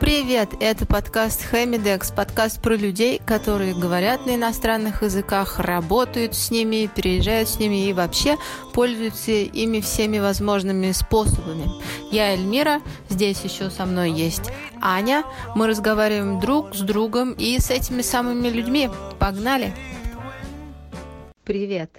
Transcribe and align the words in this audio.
Привет! 0.00 0.54
Это 0.60 0.86
подкаст 0.86 1.44
Хэмидекс, 1.44 2.12
подкаст 2.12 2.62
про 2.62 2.74
людей, 2.74 3.20
которые 3.26 3.74
говорят 3.74 4.24
на 4.24 4.36
иностранных 4.36 5.02
языках, 5.02 5.60
работают 5.60 6.34
с 6.34 6.50
ними, 6.50 6.88
переезжают 6.92 7.50
с 7.50 7.58
ними 7.58 7.86
и 7.86 7.92
вообще 7.92 8.38
пользуются 8.72 9.30
ими 9.30 9.80
всеми 9.80 10.18
возможными 10.18 10.92
способами. 10.92 11.70
Я 12.10 12.32
Эльмира, 12.32 12.80
здесь 13.10 13.42
еще 13.42 13.68
со 13.68 13.84
мной 13.84 14.10
есть 14.10 14.50
Аня. 14.80 15.22
Мы 15.54 15.66
разговариваем 15.66 16.40
друг 16.40 16.74
с 16.74 16.80
другом 16.80 17.32
и 17.34 17.58
с 17.60 17.70
этими 17.70 18.00
самыми 18.00 18.48
людьми. 18.48 18.88
Погнали! 19.18 19.74
Привет! 21.44 21.90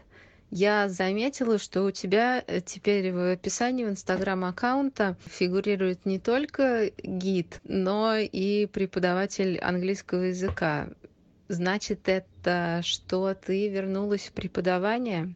Я 0.54 0.90
заметила, 0.90 1.58
что 1.58 1.86
у 1.86 1.92
тебя 1.92 2.44
э, 2.46 2.60
теперь 2.60 3.14
в 3.14 3.32
описании 3.32 3.86
в 3.86 3.90
инстаграм 3.90 4.44
аккаунта 4.44 5.16
фигурирует 5.26 6.06
не 6.06 6.20
только 6.20 6.92
гид, 7.02 7.62
но 7.64 8.18
и 8.18 8.66
преподаватель 8.66 9.58
английского 9.60 10.24
языка. 10.24 10.90
Значит, 11.48 12.10
это 12.10 12.82
что 12.84 13.34
ты 13.34 13.70
вернулась 13.70 14.28
в 14.28 14.34
преподавание? 14.34 15.36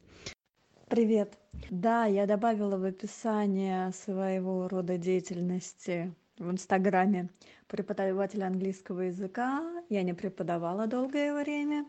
Привет. 0.89 1.37
Да, 1.69 2.03
я 2.03 2.25
добавила 2.25 2.77
в 2.77 2.83
описание 2.83 3.93
своего 3.93 4.67
рода 4.67 4.97
деятельности 4.97 6.13
в 6.37 6.51
Инстаграме 6.51 7.29
преподаватель 7.67 8.43
английского 8.43 9.01
языка. 9.01 9.81
Я 9.87 10.03
не 10.03 10.13
преподавала 10.13 10.87
долгое 10.87 11.33
время. 11.33 11.85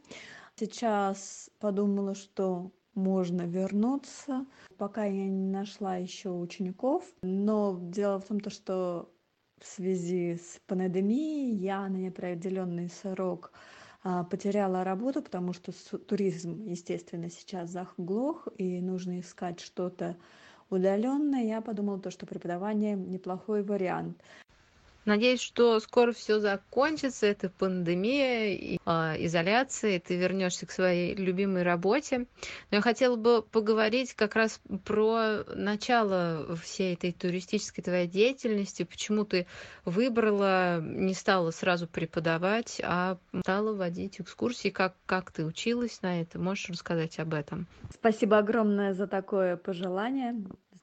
Сейчас 0.54 1.50
подумала, 1.58 2.14
что 2.14 2.70
можно 2.96 3.42
вернуться. 3.42 4.46
Пока 4.78 5.04
я 5.04 5.28
не 5.28 5.50
нашла 5.50 5.96
еще 5.96 6.30
учеников 6.30 7.04
но 7.22 7.78
дело 7.80 8.18
в 8.18 8.24
том 8.24 8.40
то 8.40 8.50
что 8.50 9.10
в 9.60 9.66
связи 9.66 10.36
с 10.36 10.60
пандемией 10.66 11.54
я 11.54 11.88
на 11.88 11.96
неопределенный 11.96 12.88
срок 12.88 13.52
а, 14.02 14.24
потеряла 14.24 14.84
работу 14.84 15.22
потому 15.22 15.52
что 15.52 15.72
туризм 15.98 16.62
естественно 16.64 17.30
сейчас 17.30 17.70
заглох 17.70 18.48
и 18.58 18.80
нужно 18.80 19.20
искать 19.20 19.60
что-то 19.60 20.16
удаленное 20.68 21.44
я 21.44 21.60
подумала 21.60 21.98
то 22.00 22.10
что 22.10 22.26
преподавание 22.26 22.96
неплохой 22.96 23.62
вариант 23.62 24.22
Надеюсь, 25.06 25.40
что 25.40 25.78
скоро 25.78 26.12
все 26.12 26.40
закончится, 26.40 27.26
эта 27.26 27.48
пандемия, 27.48 28.48
и, 28.48 28.78
э, 28.84 29.24
изоляция, 29.24 29.96
и 29.96 29.98
ты 30.00 30.16
вернешься 30.16 30.66
к 30.66 30.72
своей 30.72 31.14
любимой 31.14 31.62
работе. 31.62 32.26
Но 32.70 32.78
я 32.78 32.80
хотела 32.80 33.14
бы 33.14 33.40
поговорить 33.40 34.14
как 34.14 34.34
раз 34.34 34.60
про 34.84 35.44
начало 35.54 36.56
всей 36.56 36.94
этой 36.94 37.12
туристической 37.12 37.84
твоей 37.84 38.08
деятельности, 38.08 38.82
почему 38.82 39.24
ты 39.24 39.46
выбрала, 39.84 40.80
не 40.80 41.14
стала 41.14 41.52
сразу 41.52 41.86
преподавать, 41.86 42.80
а 42.82 43.18
стала 43.42 43.74
водить 43.74 44.20
экскурсии, 44.20 44.70
как, 44.70 44.96
как 45.06 45.30
ты 45.30 45.44
училась 45.44 46.02
на 46.02 46.20
это. 46.20 46.40
Можешь 46.40 46.68
рассказать 46.68 47.20
об 47.20 47.32
этом? 47.32 47.68
Спасибо 47.94 48.38
огромное 48.38 48.92
за 48.92 49.06
такое 49.06 49.56
пожелание. 49.56 50.34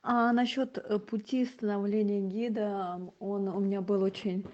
А 0.06 0.34
насчет 0.34 0.78
э, 0.78 1.00
пути 1.00 1.46
становления 1.46 2.20
гида, 2.20 3.00
он 3.20 3.48
у 3.48 3.60
меня 3.62 3.80
был 3.80 4.04
очень 4.04 4.46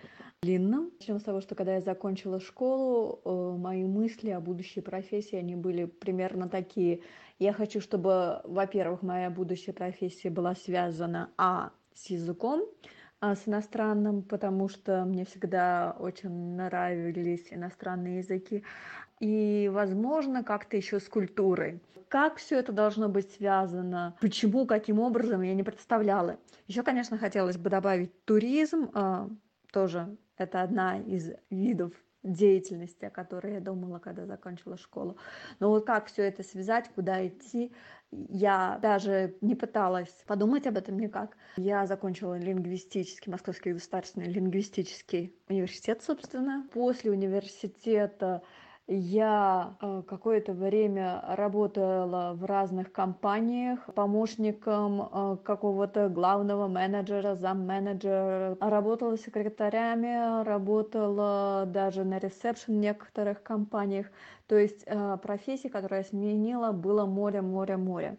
длинным. 0.43 0.91
Начнем 0.99 1.19
с 1.19 1.23
того, 1.23 1.41
что 1.41 1.55
когда 1.55 1.73
я 1.73 1.81
закончила 1.81 2.39
школу, 2.39 3.19
э, 3.25 3.57
мои 3.57 3.83
мысли 3.83 4.29
о 4.29 4.41
будущей 4.41 4.81
профессии, 4.81 5.37
они 5.37 5.55
были 5.55 5.85
примерно 5.85 6.47
такие. 6.49 7.01
Я 7.39 7.51
хочу, 7.51 7.81
чтобы, 7.81 8.41
во-первых, 8.43 9.01
моя 9.01 9.31
будущая 9.31 9.73
профессия 9.73 10.29
была 10.29 10.53
связана, 10.53 11.31
а, 11.35 11.71
с 11.95 12.11
языком, 12.11 12.61
а, 13.19 13.35
с 13.35 13.47
иностранным, 13.47 14.21
потому 14.21 14.69
что 14.69 15.03
мне 15.03 15.25
всегда 15.25 15.95
очень 15.99 16.29
нравились 16.29 17.47
иностранные 17.49 18.19
языки, 18.19 18.63
и, 19.19 19.69
возможно, 19.71 20.43
как-то 20.43 20.77
еще 20.77 20.99
с 20.99 21.07
культурой. 21.07 21.81
Как 22.07 22.37
все 22.37 22.57
это 22.57 22.71
должно 22.71 23.07
быть 23.07 23.31
связано, 23.31 24.15
почему, 24.19 24.65
каким 24.65 24.99
образом, 24.99 25.41
я 25.41 25.53
не 25.53 25.63
представляла. 25.63 26.37
Еще, 26.67 26.81
конечно, 26.81 27.17
хотелось 27.17 27.57
бы 27.57 27.69
добавить 27.69 28.25
туризм, 28.25 28.89
а, 28.93 29.29
тоже 29.71 30.17
это 30.37 30.61
одна 30.61 30.97
из 30.99 31.31
видов 31.49 31.93
деятельности, 32.23 33.05
о 33.05 33.09
которой 33.09 33.53
я 33.53 33.59
думала, 33.59 33.99
когда 33.99 34.25
закончила 34.25 34.77
школу. 34.77 35.17
Но 35.59 35.69
вот 35.69 35.85
как 35.85 36.07
все 36.07 36.23
это 36.23 36.43
связать, 36.43 36.89
куда 36.93 37.25
идти, 37.25 37.71
я 38.11 38.79
даже 38.81 39.35
не 39.41 39.55
пыталась 39.55 40.23
подумать 40.27 40.67
об 40.67 40.77
этом 40.77 40.99
никак. 40.99 41.37
Я 41.57 41.85
закончила 41.85 42.37
лингвистический, 42.37 43.31
Московский 43.31 43.73
государственный 43.73 44.27
лингвистический 44.27 45.33
университет, 45.47 46.01
собственно. 46.01 46.67
После 46.73 47.11
университета 47.11 48.41
я 48.91 49.75
э, 49.81 50.01
какое-то 50.07 50.53
время 50.53 51.23
работала 51.27 52.33
в 52.33 52.43
разных 52.45 52.91
компаниях 52.91 53.79
помощником 53.93 55.01
э, 55.01 55.37
какого-то 55.43 56.09
главного 56.09 56.67
менеджера, 56.67 57.35
замменеджера. 57.35 58.57
Работала 58.59 59.15
секретарями, 59.15 60.43
работала 60.43 61.65
даже 61.67 62.03
на 62.03 62.17
ресепшн 62.17 62.73
в 62.73 62.75
некоторых 62.77 63.43
компаниях. 63.43 64.07
То 64.49 64.57
есть 64.57 64.81
э, 64.87 65.17
профессий, 65.21 65.69
которые 65.69 65.99
я 65.99 66.03
сменила, 66.03 66.71
было 66.71 67.05
море, 67.05 67.39
море, 67.39 67.77
море. 67.77 68.17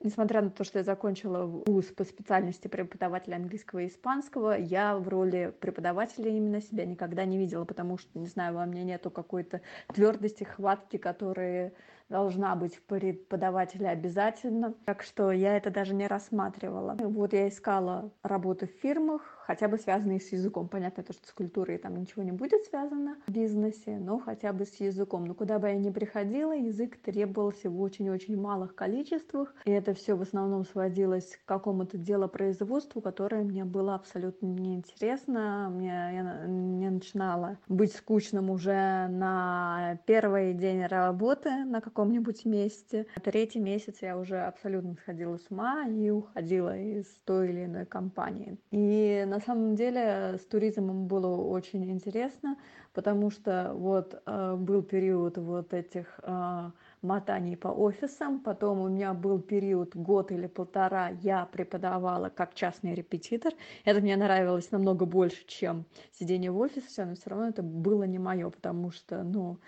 Несмотря 0.00 0.40
на 0.40 0.50
то, 0.50 0.62
что 0.62 0.78
я 0.78 0.84
закончила 0.84 1.46
вуз 1.46 1.86
по 1.86 2.04
специальности 2.04 2.68
преподавателя 2.68 3.34
английского 3.34 3.80
и 3.80 3.88
испанского, 3.88 4.56
я 4.56 4.96
в 4.96 5.08
роли 5.08 5.52
преподавателя 5.58 6.30
именно 6.30 6.60
себя 6.60 6.86
никогда 6.86 7.24
не 7.24 7.38
видела, 7.38 7.64
потому 7.64 7.98
что, 7.98 8.16
не 8.16 8.28
знаю, 8.28 8.54
во 8.54 8.66
мне 8.66 8.84
нету 8.84 9.10
какой-то 9.10 9.62
твердости, 9.92 10.44
хватки, 10.44 10.96
которые 10.96 11.72
должна 12.08 12.54
быть 12.54 12.76
в 12.76 12.82
преподавателе 12.82 13.88
обязательно. 13.88 14.74
Так 14.84 15.02
что 15.02 15.32
я 15.32 15.56
это 15.56 15.70
даже 15.70 15.92
не 15.92 16.06
рассматривала. 16.06 16.96
Вот 17.00 17.32
я 17.32 17.48
искала 17.48 18.12
работу 18.22 18.68
в 18.68 18.70
фирмах, 18.70 19.33
хотя 19.46 19.68
бы 19.68 19.78
связанные 19.78 20.20
с 20.20 20.32
языком. 20.32 20.68
Понятно, 20.68 21.02
то, 21.02 21.12
что 21.12 21.26
с 21.26 21.32
культурой 21.32 21.78
там 21.78 21.96
ничего 21.96 22.22
не 22.22 22.32
будет 22.32 22.64
связано 22.64 23.16
в 23.26 23.30
бизнесе, 23.30 23.98
но 23.98 24.18
хотя 24.18 24.52
бы 24.52 24.64
с 24.64 24.74
языком. 24.80 25.24
Но 25.24 25.34
куда 25.34 25.58
бы 25.58 25.68
я 25.68 25.74
ни 25.74 25.90
приходила, 25.90 26.52
язык 26.52 26.96
требовался 26.96 27.70
в 27.70 27.80
очень-очень 27.80 28.40
малых 28.40 28.74
количествах. 28.74 29.54
И 29.64 29.70
это 29.70 29.94
все 29.94 30.14
в 30.14 30.22
основном 30.22 30.64
сводилось 30.64 31.36
к 31.36 31.48
какому-то 31.48 31.98
делопроизводству, 31.98 33.00
которое 33.00 33.42
мне 33.42 33.64
было 33.64 33.94
абсолютно 33.94 34.46
неинтересно. 34.46 35.70
Мне, 35.70 35.88
я, 35.88 36.44
мне 36.46 36.90
начинала 36.90 37.58
быть 37.68 37.94
скучным 37.94 38.50
уже 38.50 39.08
на 39.08 39.98
первый 40.06 40.54
день 40.54 40.86
работы 40.86 41.64
на 41.64 41.80
каком-нибудь 41.80 42.44
месте. 42.44 43.06
Третий 43.22 43.60
месяц 43.60 43.98
я 44.00 44.18
уже 44.18 44.40
абсолютно 44.40 44.94
сходила 44.94 45.36
с 45.36 45.50
ума 45.50 45.86
и 45.86 46.10
уходила 46.10 46.76
из 46.76 47.06
той 47.24 47.50
или 47.50 47.64
иной 47.64 47.86
компании. 47.86 48.58
И 48.70 49.24
на 49.34 49.40
самом 49.40 49.74
деле 49.74 50.38
с 50.38 50.44
туризмом 50.46 51.08
было 51.08 51.36
очень 51.36 51.90
интересно, 51.90 52.56
потому 52.92 53.30
что 53.30 53.72
вот 53.74 54.22
э, 54.26 54.54
был 54.56 54.82
период 54.82 55.38
вот 55.38 55.74
этих 55.74 56.20
э, 56.22 56.70
мотаний 57.02 57.56
по 57.56 57.66
офисам, 57.66 58.38
потом 58.38 58.80
у 58.80 58.88
меня 58.88 59.12
был 59.12 59.40
период 59.40 59.96
год 59.96 60.30
или 60.30 60.46
полтора, 60.46 61.08
я 61.20 61.46
преподавала 61.46 62.28
как 62.28 62.54
частный 62.54 62.94
репетитор. 62.94 63.52
Это 63.84 64.00
мне 64.00 64.16
нравилось 64.16 64.70
намного 64.70 65.04
больше, 65.04 65.44
чем 65.48 65.84
сидение 66.12 66.52
в 66.52 66.58
офисе, 66.58 67.04
но 67.04 67.16
все 67.16 67.30
равно 67.30 67.48
это 67.48 67.64
было 67.64 68.04
не 68.04 68.20
мое, 68.20 68.48
потому 68.50 68.92
что, 68.92 69.24
ну, 69.24 69.58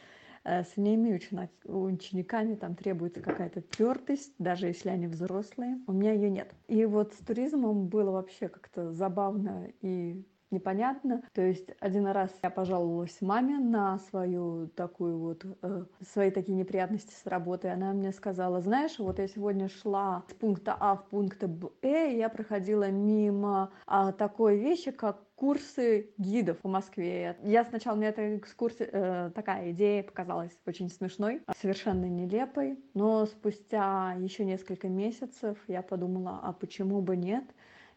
с 0.47 0.77
ними 0.77 1.21
учениками 1.65 2.55
там 2.55 2.77
требуется 2.77 3.21
какая-то 3.21 3.63
твердость, 3.63 4.33
даже 4.39 4.69
если 4.69 4.91
они 4.91 5.09
взрослые. 5.09 5.81
У 5.89 5.93
меня 5.93 6.13
ее 6.13 6.31
нет. 6.31 6.55
И 6.69 6.85
вот 6.85 7.15
с 7.15 7.19
туризмом 7.19 7.89
было 7.89 8.13
вообще 8.13 8.49
как-то 8.49 8.93
забавно 8.93 9.69
и 9.81 10.25
непонятно. 10.51 11.23
То 11.33 11.43
есть 11.43 11.71
один 11.81 12.07
раз 12.07 12.31
я 12.43 12.51
пожаловалась 12.51 13.21
маме 13.21 13.59
на 13.59 13.99
свою 13.99 14.69
такую 14.69 15.19
вот, 15.19 15.45
э, 15.63 15.85
свои 16.13 16.31
такие 16.31 16.57
неприятности 16.57 17.13
с 17.13 17.27
работой. 17.27 17.73
Она 17.73 17.93
мне 17.93 18.13
сказала, 18.13 18.61
знаешь, 18.61 18.99
вот 18.99 19.19
я 19.19 19.29
сегодня 19.29 19.69
шла 19.69 20.25
с 20.29 20.35
пункта 20.35 20.77
А 20.79 20.97
в 20.97 21.07
пункт 21.09 21.43
Б, 21.45 21.71
и 21.83 22.17
я 22.17 22.29
проходила 22.29 22.91
мимо 22.91 23.71
а, 23.87 24.13
такой 24.13 24.59
вещи, 24.59 24.91
как 24.91 25.27
курсы 25.37 26.11
гидов 26.17 26.57
в 26.63 26.69
Москве. 26.69 27.37
Я 27.43 27.65
сначала 27.65 27.95
мне 27.95 28.09
эта 28.09 28.37
экскурсия, 28.39 28.89
э, 28.91 29.31
такая 29.35 29.71
идея 29.73 30.03
показалась 30.03 30.57
очень 30.67 30.89
смешной, 30.89 31.43
совершенно 31.61 32.07
нелепой, 32.07 32.79
но 32.95 33.27
спустя 33.27 34.17
еще 34.19 34.45
несколько 34.45 34.89
месяцев 34.89 35.59
я 35.69 35.83
подумала, 35.83 36.41
а 36.43 36.53
почему 36.53 37.03
бы 37.03 37.17
нет? 37.17 37.45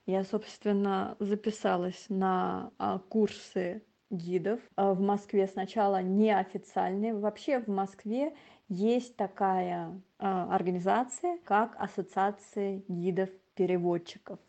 Я, 0.09 0.23
собственно, 0.23 1.15
записалась 1.19 2.07
на 2.09 2.71
а, 2.79 2.97
курсы 2.97 3.83
гидов 4.09 4.59
а, 4.75 4.95
в 4.95 5.01
Москве 5.01 5.45
сначала 5.45 6.01
неофициальные. 6.01 7.13
Вообще 7.13 7.59
в 7.59 7.67
Москве 7.67 8.35
есть 8.69 9.15
такая 9.17 10.01
а, 10.17 10.55
организация, 10.55 11.37
как 11.43 11.75
Ассоциация 11.77 12.81
гидов-переводчиков. 12.87 14.39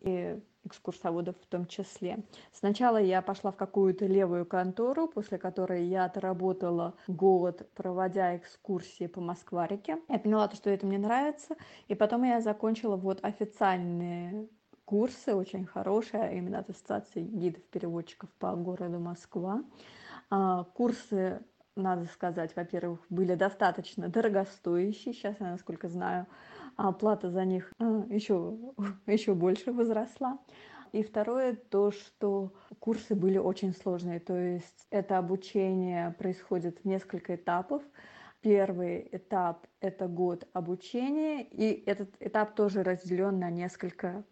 И 0.00 0.40
экскурсоводов 0.64 1.36
в 1.40 1.46
том 1.46 1.66
числе. 1.66 2.24
Сначала 2.52 2.96
я 2.96 3.22
пошла 3.22 3.52
в 3.52 3.56
какую-то 3.56 4.06
левую 4.06 4.44
контору, 4.44 5.06
после 5.06 5.38
которой 5.38 5.84
я 5.84 6.04
отработала 6.04 6.96
год, 7.06 7.70
проводя 7.74 8.36
экскурсии 8.36 9.06
по 9.06 9.20
Москварике. 9.20 9.98
Я 10.08 10.18
поняла, 10.18 10.48
то, 10.48 10.56
что 10.56 10.68
это 10.68 10.84
мне 10.84 10.98
нравится, 10.98 11.54
и 11.86 11.94
потом 11.94 12.24
я 12.24 12.40
закончила 12.40 12.96
вот 12.96 13.20
официальные 13.22 14.48
курсы, 14.90 15.36
очень 15.36 15.66
хорошие, 15.66 16.20
а 16.20 16.32
именно 16.32 16.58
от 16.58 16.68
Ассоциации 16.68 17.22
гидов-переводчиков 17.22 18.28
по 18.40 18.56
городу 18.56 18.98
Москва. 18.98 19.62
А, 20.30 20.64
курсы 20.64 21.40
надо 21.76 22.06
сказать, 22.06 22.56
во-первых, 22.56 22.98
были 23.08 23.36
достаточно 23.36 24.08
дорогостоящие. 24.08 25.14
Сейчас 25.14 25.36
я, 25.38 25.52
насколько 25.52 25.86
знаю, 25.88 26.26
оплата 26.74 27.30
за 27.30 27.44
них 27.44 27.72
еще, 28.08 28.58
еще 29.06 29.34
больше 29.44 29.72
возросла. 29.72 30.40
И 30.90 31.04
второе, 31.04 31.54
то, 31.54 31.92
что 31.92 32.52
курсы 32.80 33.14
были 33.14 33.38
очень 33.38 33.72
сложные. 33.72 34.18
То 34.18 34.36
есть 34.36 34.88
это 34.90 35.18
обучение 35.18 36.16
происходит 36.18 36.80
в 36.80 36.84
несколько 36.84 37.36
этапов. 37.36 37.80
Первый 38.40 39.08
этап– 39.12 39.68
это 39.80 40.08
год 40.08 40.48
обучения, 40.52 41.44
и 41.44 41.84
этот 41.86 42.10
этап 42.18 42.56
тоже 42.56 42.82
разделен 42.82 43.38
на 43.38 43.50
несколько 43.50 44.24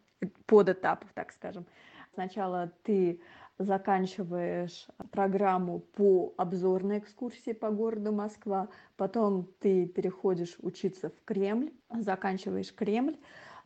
подэтапов, 0.46 1.08
так 1.14 1.32
скажем. 1.32 1.66
Сначала 2.14 2.72
ты 2.82 3.20
заканчиваешь 3.58 4.86
программу 5.10 5.80
по 5.80 6.32
обзорной 6.36 6.98
экскурсии 6.98 7.52
по 7.52 7.70
городу 7.70 8.12
Москва, 8.12 8.68
потом 8.96 9.48
ты 9.60 9.86
переходишь 9.86 10.56
учиться 10.60 11.10
в 11.10 11.24
Кремль, 11.24 11.72
заканчиваешь 11.90 12.72
Кремль 12.72 13.16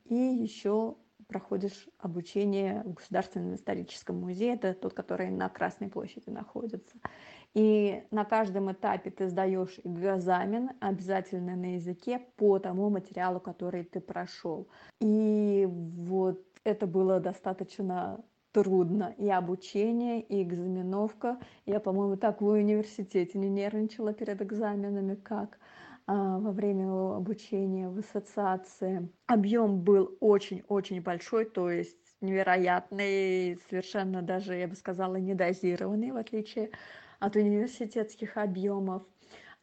и 0.07 0.15
еще 0.15 0.97
проходишь 1.33 1.89
обучение 1.99 2.83
в 2.85 2.93
Государственном 2.93 3.55
историческом 3.55 4.21
музее, 4.21 4.55
это 4.55 4.75
тот, 4.75 4.93
который 4.93 5.31
на 5.31 5.49
Красной 5.49 5.89
площади 5.89 6.29
находится. 6.29 6.95
И 7.55 8.05
на 8.11 8.25
каждом 8.27 8.71
этапе 8.71 9.11
ты 9.11 9.29
сдаешь 9.29 9.81
экзамен 9.83 10.71
обязательно 10.81 11.57
на 11.57 11.75
языке 11.75 12.21
по 12.37 12.59
тому 12.59 12.91
материалу, 12.91 13.41
который 13.41 13.85
ты 13.85 14.01
прошел. 14.01 14.69
И 15.01 15.67
вот 15.67 16.45
это 16.65 16.87
было 16.87 17.19
достаточно 17.19 18.23
трудно. 18.53 19.15
И 19.17 19.31
обучение, 19.31 20.21
и 20.21 20.43
экзаменовка. 20.43 21.39
Я, 21.65 21.81
по-моему, 21.81 22.17
так 22.17 22.43
в 22.43 22.47
университете 22.47 23.39
не 23.39 23.49
нервничала 23.49 24.13
перед 24.13 24.43
экзаменами, 24.43 25.15
как 25.15 25.59
во 26.15 26.53
время 26.53 27.17
обучения 27.17 27.89
в 27.89 27.99
ассоциации. 27.99 29.09
Объем 29.27 29.81
был 29.81 30.17
очень-очень 30.21 31.01
большой, 31.03 31.45
то 31.45 31.71
есть 31.71 31.97
невероятный, 32.21 33.59
совершенно 33.69 34.23
даже, 34.23 34.55
я 34.55 34.69
бы 34.69 34.75
сказала, 34.75 35.17
недозированный, 35.17 36.13
в 36.13 36.17
отличие 36.17 36.71
от 37.21 37.37
университетских 37.37 38.37
объемов. 38.37 39.03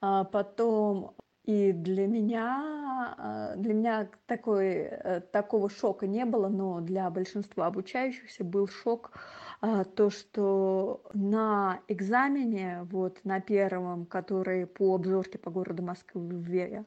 А 0.02 0.24
потом 0.24 1.16
и 1.50 1.72
для 1.72 2.06
меня, 2.06 3.16
а, 3.18 3.56
для 3.56 3.74
меня 3.74 4.10
такой, 4.28 4.68
э, 4.68 5.22
такого 5.32 5.68
шока 5.70 6.06
не 6.06 6.24
было, 6.26 6.48
но 6.48 6.80
для 6.80 7.10
большинства 7.10 7.66
обучающихся 7.66 8.44
был 8.44 8.68
шок 8.68 9.12
а, 9.16 9.20
то, 9.60 10.10
что 10.10 11.02
на 11.14 11.82
экзамене, 11.90 12.88
вот 12.90 13.20
на 13.26 13.42
первом, 13.42 14.06
который 14.06 14.66
по 14.66 14.96
обзорке 14.96 15.38
по 15.38 15.52
городу 15.52 15.84
Москве, 15.84 16.86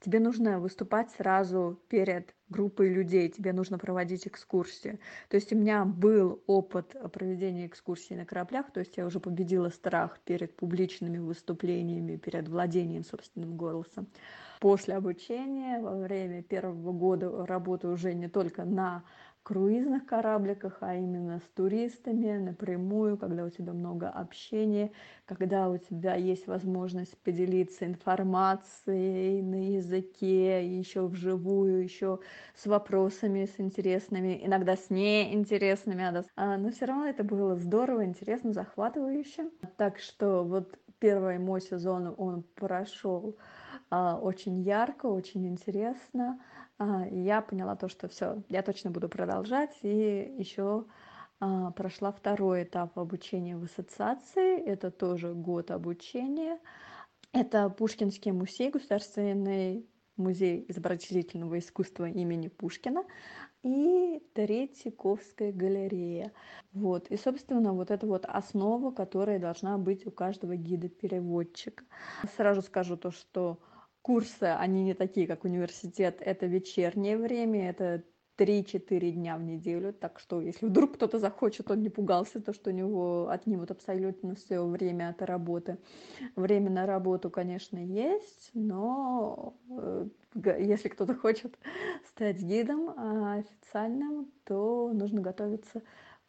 тебе 0.00 0.20
нужно 0.20 0.58
выступать 0.58 1.10
сразу 1.10 1.78
перед 1.88 2.34
группой 2.48 2.88
людей, 2.88 3.28
тебе 3.28 3.52
нужно 3.52 3.78
проводить 3.78 4.26
экскурсии. 4.26 4.98
То 5.28 5.34
есть 5.36 5.52
у 5.52 5.56
меня 5.56 5.84
был 5.84 6.42
опыт 6.46 6.96
проведения 7.12 7.66
экскурсий 7.66 8.16
на 8.16 8.24
кораблях, 8.24 8.70
то 8.72 8.80
есть 8.80 8.96
я 8.96 9.04
уже 9.04 9.20
победила 9.20 9.68
страх 9.68 10.18
перед 10.24 10.56
публичными 10.56 11.18
выступлениями, 11.18 12.16
перед 12.16 12.48
владением 12.48 13.04
собственным 13.04 13.56
голосом. 13.56 14.06
После 14.60 14.94
обучения, 14.94 15.78
во 15.80 15.96
время 15.96 16.42
первого 16.42 16.92
года 16.92 17.44
работы 17.44 17.88
уже 17.88 18.14
не 18.14 18.28
только 18.28 18.64
на 18.64 19.04
круизных 19.44 20.06
корабликах, 20.06 20.78
а 20.80 20.96
именно 20.96 21.38
с 21.38 21.42
туристами 21.54 22.38
напрямую, 22.38 23.18
когда 23.18 23.44
у 23.44 23.50
тебя 23.50 23.74
много 23.74 24.08
общения, 24.08 24.90
когда 25.26 25.68
у 25.68 25.76
тебя 25.76 26.14
есть 26.14 26.46
возможность 26.46 27.16
поделиться 27.18 27.84
информацией 27.84 29.42
на 29.42 29.74
языке, 29.76 30.66
еще 30.66 31.06
вживую, 31.06 31.82
еще 31.82 32.20
с 32.56 32.66
вопросами, 32.66 33.44
с 33.44 33.60
интересными, 33.60 34.40
иногда 34.42 34.76
с 34.76 34.88
неинтересными, 34.88 36.24
а, 36.36 36.56
но 36.56 36.70
все 36.70 36.86
равно 36.86 37.06
это 37.06 37.22
было 37.22 37.54
здорово, 37.54 38.04
интересно, 38.04 38.52
захватывающе. 38.52 39.50
Так 39.76 39.98
что 39.98 40.42
вот 40.42 40.78
первый 40.98 41.38
мой 41.38 41.60
сезон, 41.60 42.14
он 42.16 42.44
прошел 42.54 43.36
а, 43.90 44.18
очень 44.18 44.62
ярко, 44.62 45.06
очень 45.06 45.46
интересно. 45.46 46.40
А, 46.84 47.06
я 47.06 47.40
поняла 47.40 47.76
то, 47.76 47.88
что 47.88 48.08
все, 48.08 48.42
я 48.48 48.62
точно 48.62 48.90
буду 48.90 49.08
продолжать. 49.08 49.78
И 49.82 50.34
еще 50.38 50.84
а, 51.40 51.70
прошла 51.70 52.12
второй 52.12 52.64
этап 52.64 52.98
обучения 52.98 53.56
в 53.56 53.64
ассоциации. 53.64 54.60
Это 54.60 54.90
тоже 54.90 55.32
год 55.32 55.70
обучения. 55.70 56.58
Это 57.32 57.70
Пушкинский 57.70 58.32
музей, 58.32 58.70
государственный 58.70 59.88
музей 60.16 60.66
изобразительного 60.68 61.58
искусства 61.58 62.08
имени 62.08 62.48
Пушкина 62.48 63.04
и 63.62 64.22
Третьяковская 64.34 65.52
галерея. 65.52 66.32
Вот. 66.72 67.08
И, 67.08 67.16
собственно, 67.16 67.72
вот 67.72 67.90
это 67.90 68.06
вот 68.06 68.26
основа, 68.26 68.90
которая 68.90 69.38
должна 69.38 69.78
быть 69.78 70.06
у 70.06 70.10
каждого 70.10 70.54
гида-переводчика. 70.54 71.84
Сразу 72.36 72.60
скажу 72.60 72.98
то, 72.98 73.10
что 73.10 73.58
курсы, 74.04 74.44
они 74.44 74.84
не 74.84 74.92
такие, 74.92 75.26
как 75.26 75.44
университет, 75.44 76.18
это 76.20 76.44
вечернее 76.44 77.16
время, 77.16 77.70
это 77.70 78.04
3-4 78.36 79.10
дня 79.12 79.38
в 79.38 79.42
неделю, 79.42 79.94
так 79.94 80.20
что 80.20 80.42
если 80.42 80.66
вдруг 80.66 80.94
кто-то 80.94 81.18
захочет, 81.18 81.70
он 81.70 81.80
не 81.80 81.88
пугался, 81.88 82.42
то 82.42 82.52
что 82.52 82.68
у 82.68 82.72
него 82.74 83.30
отнимут 83.30 83.70
абсолютно 83.70 84.34
все 84.34 84.62
время 84.66 85.08
от 85.08 85.22
работы. 85.22 85.78
Время 86.36 86.70
на 86.70 86.84
работу, 86.84 87.30
конечно, 87.30 87.78
есть, 87.78 88.50
но 88.52 89.56
э, 89.70 90.06
если 90.58 90.88
кто-то 90.88 91.14
хочет 91.14 91.58
стать 92.06 92.42
гидом 92.42 92.90
а, 92.90 93.36
официальным, 93.36 94.30
то 94.44 94.90
нужно 94.92 95.22
готовиться 95.22 95.80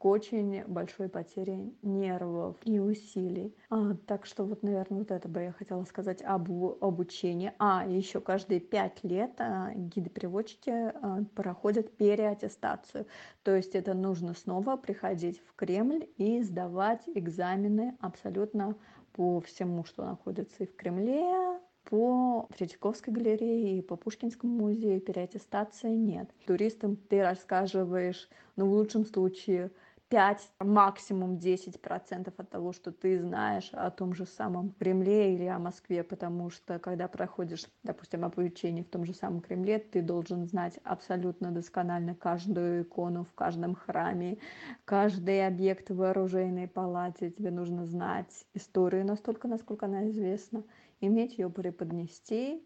очень 0.05 0.63
большой 0.65 1.09
потере 1.09 1.71
нервов 1.81 2.55
и 2.63 2.79
усилий. 2.79 3.55
А, 3.69 3.95
так 4.05 4.25
что 4.25 4.43
вот, 4.43 4.61
наверное, 4.61 4.99
вот 4.99 5.11
это 5.11 5.27
бы 5.27 5.41
я 5.41 5.51
хотела 5.51 5.83
сказать 5.85 6.21
об 6.21 6.51
обучении. 6.81 7.53
А, 7.57 7.85
еще 7.87 8.21
каждые 8.21 8.59
пять 8.59 9.03
лет 9.03 9.33
а, 9.39 9.71
гиды-переводчики 9.73 10.69
а, 10.69 11.23
проходят 11.33 11.97
переаттестацию. 11.97 13.07
То 13.43 13.55
есть 13.55 13.73
это 13.73 13.93
нужно 13.93 14.35
снова 14.35 14.77
приходить 14.77 15.41
в 15.47 15.55
Кремль 15.55 16.07
и 16.17 16.43
сдавать 16.43 17.01
экзамены 17.07 17.97
абсолютно 17.99 18.75
по 19.13 19.39
всему, 19.41 19.85
что 19.85 20.05
находится 20.05 20.63
и 20.63 20.67
в 20.67 20.75
Кремле, 20.75 21.59
по 21.85 22.47
Третьяковской 22.57 23.11
галерее 23.11 23.77
и 23.77 23.81
по 23.81 23.95
Пушкинскому 23.95 24.67
музею 24.67 24.99
переаттестации 24.99 25.91
нет. 25.91 26.29
Туристам 26.45 26.95
ты 26.95 27.21
рассказываешь, 27.21 28.27
ну, 28.55 28.67
в 28.67 28.73
лучшем 28.73 29.05
случае, 29.05 29.71
5, 30.09 30.51
максимум 30.59 31.37
10% 31.37 32.33
от 32.37 32.49
того, 32.49 32.73
что 32.73 32.91
ты 32.91 33.19
знаешь 33.19 33.69
о 33.73 33.89
том 33.89 34.13
же 34.13 34.25
самом 34.25 34.71
Кремле 34.71 35.33
или 35.33 35.45
о 35.45 35.57
Москве, 35.57 36.03
потому 36.03 36.51
что 36.51 36.77
когда 36.77 37.07
проходишь, 37.07 37.65
допустим, 37.83 38.23
обучение 38.23 38.83
в 38.83 38.89
том 38.89 39.03
же 39.05 39.13
самом 39.13 39.41
Кремле, 39.41 39.79
ты 39.79 40.01
должен 40.01 40.45
знать 40.45 40.79
абсолютно 40.83 41.51
досконально 41.51 42.13
каждую 42.13 42.83
икону 42.83 43.23
в 43.23 43.33
каждом 43.33 43.73
храме, 43.73 44.37
каждый 44.85 45.45
объект 45.45 45.89
в 45.89 46.01
оружейной 46.01 46.67
палате, 46.67 47.31
тебе 47.31 47.49
нужно 47.49 47.85
знать 47.85 48.45
историю 48.53 49.05
настолько, 49.05 49.47
насколько 49.47 49.87
она 49.87 50.07
известна, 50.09 50.63
иметь 51.01 51.37
ее 51.37 51.49
преподнести 51.49 52.63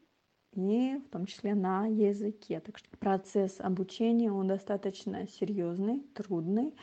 и 0.53 0.97
в 1.05 1.09
том 1.09 1.25
числе 1.25 1.53
на 1.55 1.85
языке. 1.85 2.59
Так 2.59 2.77
что 2.77 2.89
процесс 2.97 3.59
обучения, 3.59 4.31
он 4.31 4.47
достаточно 4.47 5.27
серьезный, 5.27 6.01
трудный, 6.15 6.75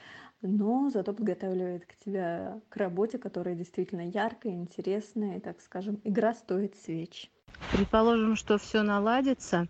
но 0.46 0.90
зато 0.90 1.12
подготавливает 1.12 1.86
к 1.86 1.96
тебя 1.96 2.60
к 2.68 2.76
работе, 2.76 3.18
которая 3.18 3.54
действительно 3.54 4.08
яркая, 4.08 4.52
интересная, 4.52 5.38
и, 5.38 5.40
так 5.40 5.60
скажем, 5.60 6.00
игра 6.04 6.34
стоит 6.34 6.76
свеч. 6.76 7.30
Предположим, 7.72 8.36
что 8.36 8.58
все 8.58 8.82
наладится. 8.82 9.66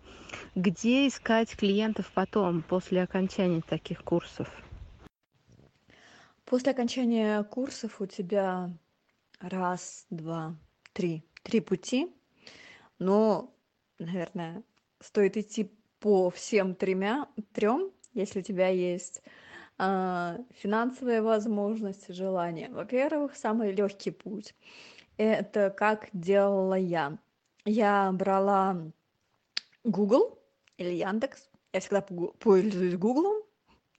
Где 0.55 1.07
искать 1.07 1.55
клиентов 1.55 2.11
потом, 2.13 2.61
после 2.61 3.01
окончания 3.01 3.61
таких 3.61 4.03
курсов? 4.03 4.49
После 6.45 6.71
окончания 6.71 7.43
курсов 7.43 7.99
у 7.99 8.05
тебя 8.05 8.69
раз, 9.39 10.05
два, 10.09 10.55
три, 10.93 11.23
три 11.43 11.59
пути. 11.59 12.13
Но, 12.99 13.53
наверное, 13.99 14.63
стоит 14.99 15.37
идти 15.37 15.71
по 15.99 16.29
всем 16.29 16.75
тремя, 16.75 17.27
трем, 17.53 17.91
если 18.13 18.39
у 18.39 18.43
тебя 18.43 18.67
есть 18.67 19.21
финансовые 19.77 21.21
возможности, 21.21 22.11
желания. 22.11 22.69
Во-первых, 22.69 23.35
самый 23.35 23.71
легкий 23.71 24.11
путь– 24.11 24.55
это 25.17 25.69
как 25.69 26.09
делала 26.13 26.75
я. 26.75 27.17
Я 27.65 28.11
брала 28.11 28.91
Google 29.83 30.39
или 30.77 30.91
Яндекс. 30.91 31.49
Я 31.73 31.79
всегда 31.79 32.01
пользуюсь 32.01 32.95
Гуглом, 32.95 33.43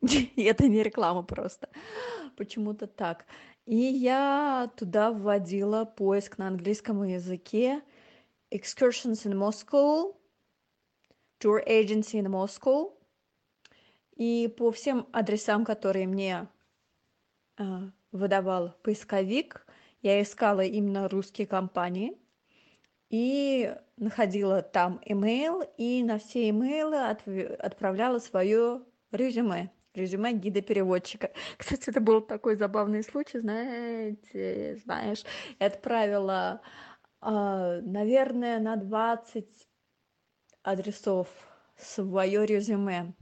это 0.37 0.69
не 0.69 0.83
реклама 0.83 1.23
просто. 1.23 1.69
Почему-то 2.37 2.87
так. 2.87 3.27
И 3.67 3.77
я 3.77 4.71
туда 4.77 5.13
вводила 5.13 5.85
поиск 5.85 6.39
на 6.39 6.49
английском 6.49 7.03
языке 7.03 7.83
excursions 8.51 9.27
in 9.27 9.35
Moscow, 9.35 10.17
tour 11.39 11.63
agency 11.67 12.19
in 12.19 12.29
Moscow. 12.29 12.98
И 14.19 14.53
по 14.59 14.71
всем 14.71 15.07
адресам, 15.13 15.65
которые 15.65 16.07
мне 16.07 16.49
э, 17.57 17.65
выдавал 18.13 18.75
поисковик, 18.83 19.67
я 20.03 20.21
искала 20.21 20.61
именно 20.61 21.09
русские 21.09 21.47
компании 21.47 22.19
и 23.11 23.75
находила 23.97 24.61
там 24.61 25.01
имейл, 25.05 25.63
и 25.79 26.03
на 26.03 26.19
все 26.19 26.51
имейлы 26.51 26.99
отправляла 26.99 28.19
свое 28.19 28.83
резюме 29.13 29.71
резюме 29.95 30.33
гида-переводчика. 30.33 31.31
Кстати, 31.57 31.91
это 31.91 32.01
был 32.01 32.21
такой 32.21 32.57
забавный 32.57 33.03
случай, 33.03 33.41
знаете, 33.41 34.81
знаешь, 34.85 35.25
я 35.59 35.67
отправила, 35.67 36.61
э, 37.23 37.81
наверное, 37.83 38.59
на 38.59 38.77
20 38.77 39.47
адресов 40.63 41.29
свое 41.77 42.47
резюме. 42.47 43.15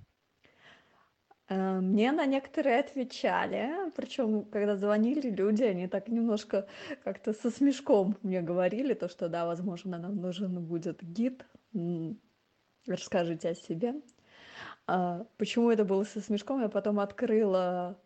Э, 1.48 1.80
мне 1.80 2.12
на 2.12 2.26
некоторые 2.26 2.80
отвечали, 2.80 3.90
причем, 3.94 4.44
когда 4.44 4.76
звонили 4.76 5.30
люди, 5.30 5.62
они 5.62 5.86
так 5.86 6.08
немножко 6.08 6.66
как-то 7.04 7.32
со 7.32 7.50
смешком 7.50 8.16
мне 8.22 8.42
говорили, 8.42 8.94
то, 8.94 9.08
что 9.08 9.28
да, 9.28 9.46
возможно, 9.46 9.98
нам 9.98 10.16
нужен 10.16 10.64
будет 10.64 11.02
гид, 11.02 11.46
расскажите 12.86 13.50
о 13.50 13.54
себе. 13.54 13.94
А, 14.88 15.26
почему 15.36 15.70
это 15.70 15.84
было 15.84 16.04
со 16.04 16.20
смешком? 16.20 16.62
Я 16.62 16.68
потом 16.68 17.00
открыла 17.00 17.98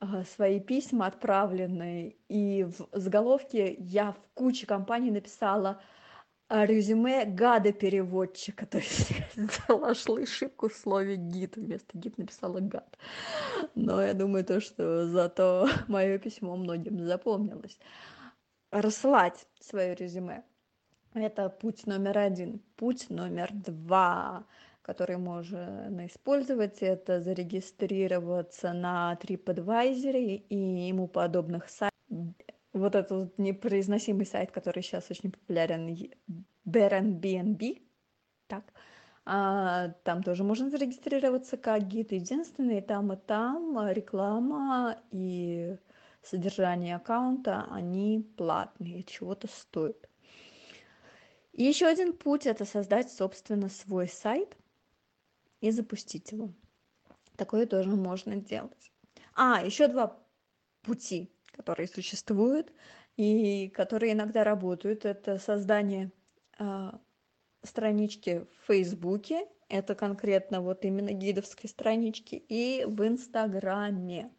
а, 0.00 0.24
свои 0.24 0.60
письма 0.60 1.06
отправленные, 1.06 2.16
и 2.28 2.64
в 2.64 2.88
заголовке 2.92 3.74
я 3.78 4.12
в 4.12 4.18
куче 4.34 4.66
компаний 4.66 5.10
написала 5.10 5.80
резюме 6.48 7.24
гада-переводчика. 7.24 8.66
То 8.70 8.78
есть 8.78 9.10
я 9.10 9.74
ошибку 9.74 10.68
в 10.68 10.74
слове 10.74 11.16
гид. 11.16 11.56
Вместо 11.56 11.96
гид 11.98 12.18
написала 12.18 12.60
гад. 12.60 12.98
Но 13.74 14.02
я 14.02 14.14
думаю, 14.14 14.44
то, 14.44 14.60
что 14.60 15.06
зато 15.06 15.68
мое 15.88 16.18
письмо 16.18 16.56
многим 16.56 17.04
запомнилось. 17.06 17.78
Рассылать 18.70 19.46
свое 19.60 19.94
резюме. 19.94 20.42
Это 21.14 21.48
путь 21.48 21.86
номер 21.86 22.18
один. 22.18 22.60
Путь 22.76 23.10
номер 23.10 23.50
два 23.52 24.44
который 24.84 25.16
можно 25.16 25.88
использовать, 26.06 26.82
это 26.82 27.18
зарегистрироваться 27.18 28.74
на 28.74 29.18
TripAdvisor 29.18 30.42
и 30.46 30.56
ему 30.88 31.08
подобных 31.08 31.70
сайтах. 31.70 31.94
Вот 32.74 32.94
этот 32.94 33.10
вот 33.10 33.38
непроизносимый 33.38 34.26
сайт, 34.26 34.50
который 34.50 34.82
сейчас 34.82 35.10
очень 35.10 35.30
популярен, 35.32 35.96
Airbnb, 36.66 37.82
так, 38.46 38.64
а, 39.24 39.88
там 40.04 40.22
тоже 40.22 40.44
можно 40.44 40.68
зарегистрироваться 40.68 41.56
как 41.56 41.86
гид. 41.86 42.12
Единственное, 42.12 42.82
там 42.82 43.12
и 43.12 43.16
там 43.16 43.88
реклама 43.90 44.98
и 45.10 45.76
содержание 46.22 46.96
аккаунта, 46.96 47.66
они 47.70 48.28
платные, 48.36 49.02
чего-то 49.04 49.48
стоят. 49.48 50.10
И 51.52 51.62
еще 51.64 51.86
один 51.86 52.12
путь– 52.12 52.44
это 52.48 52.66
создать, 52.66 53.10
собственно, 53.10 53.70
свой 53.70 54.08
сайт– 54.08 54.56
и 55.64 55.70
запустить 55.70 56.30
его. 56.30 56.50
Такое 57.36 57.66
тоже 57.66 57.88
можно 57.88 58.36
делать. 58.36 58.92
А, 59.34 59.64
еще 59.64 59.88
два 59.88 60.22
пути, 60.82 61.32
которые 61.56 61.88
существуют 61.88 62.72
и 63.16 63.68
которые 63.68 64.12
иногда 64.12 64.44
работают. 64.44 65.04
Это 65.04 65.38
создание 65.38 66.10
э, 66.58 66.90
странички 67.62 68.46
в 68.60 68.66
Фейсбуке, 68.66 69.46
это 69.68 69.94
конкретно 69.94 70.60
вот 70.60 70.84
именно 70.84 71.12
гидовской 71.12 71.68
странички, 71.68 72.34
и 72.34 72.84
в 72.86 73.06
Инстаграме. 73.06 74.30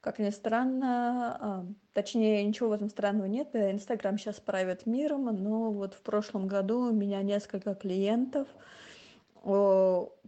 Как 0.00 0.20
ни 0.20 0.30
странно, 0.30 1.36
а, 1.40 1.66
точнее, 1.92 2.44
ничего 2.44 2.68
в 2.68 2.72
этом 2.72 2.88
странного 2.88 3.26
нет. 3.26 3.48
Инстаграм 3.54 4.16
сейчас 4.16 4.38
правит 4.38 4.86
миром, 4.86 5.24
но 5.24 5.72
вот 5.72 5.94
в 5.94 6.02
прошлом 6.02 6.46
году 6.46 6.90
у 6.90 6.92
меня 6.92 7.20
несколько 7.22 7.74
клиентов 7.74 8.46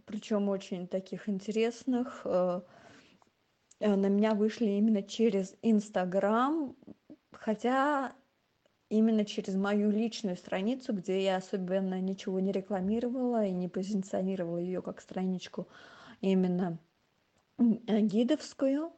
причем 0.05 0.49
очень 0.49 0.87
таких 0.87 1.29
интересных. 1.29 2.21
Э, 2.25 2.61
э, 2.61 2.61
на 3.81 4.07
меня 4.07 4.33
вышли 4.33 4.65
именно 4.65 5.03
через 5.03 5.55
Инстаграм, 5.61 6.75
хотя 7.31 8.13
именно 8.89 9.25
через 9.25 9.55
мою 9.55 9.89
личную 9.89 10.37
страницу, 10.37 10.93
где 10.93 11.23
я 11.23 11.37
особенно 11.37 11.99
ничего 11.99 12.39
не 12.39 12.51
рекламировала 12.51 13.45
и 13.45 13.51
не 13.51 13.67
позиционировала 13.69 14.57
ее 14.57 14.81
как 14.81 15.01
страничку 15.01 15.67
именно 16.19 16.77
гидовскую. 17.57 18.91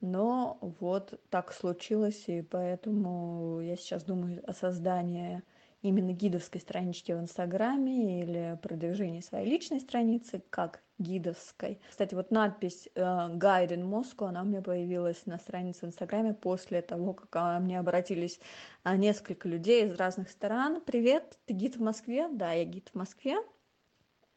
Но 0.00 0.58
вот 0.60 1.18
так 1.30 1.52
случилось, 1.52 2.24
и 2.28 2.42
поэтому 2.42 3.60
я 3.60 3.76
сейчас 3.76 4.04
думаю 4.04 4.42
о 4.48 4.52
создании 4.52 5.42
именно 5.80 6.12
гидовской 6.12 6.60
странички 6.60 7.12
в 7.12 7.20
Инстаграме 7.20 8.22
или 8.22 8.58
продвижении 8.62 9.20
своей 9.20 9.48
личной 9.48 9.80
страницы 9.80 10.42
как 10.50 10.82
гидовской. 10.98 11.80
Кстати, 11.88 12.14
вот 12.14 12.30
надпись 12.30 12.88
э, 12.94 13.00
Guide 13.00 13.68
in 13.68 13.84
Moscow, 13.84 14.28
она 14.28 14.42
у 14.42 14.44
меня 14.44 14.62
появилась 14.62 15.26
на 15.26 15.38
странице 15.38 15.86
в 15.86 15.88
Инстаграме 15.88 16.34
после 16.34 16.82
того, 16.82 17.12
как 17.12 17.30
ко 17.30 17.58
мне 17.60 17.78
обратились 17.78 18.40
а, 18.82 18.96
несколько 18.96 19.48
людей 19.48 19.86
из 19.86 19.96
разных 19.96 20.30
стран. 20.30 20.80
Привет, 20.80 21.38
ты 21.46 21.54
гид 21.54 21.76
в 21.76 21.82
Москве? 21.82 22.28
Да, 22.28 22.52
я 22.52 22.64
гид 22.64 22.90
в 22.92 22.96
Москве. 22.96 23.36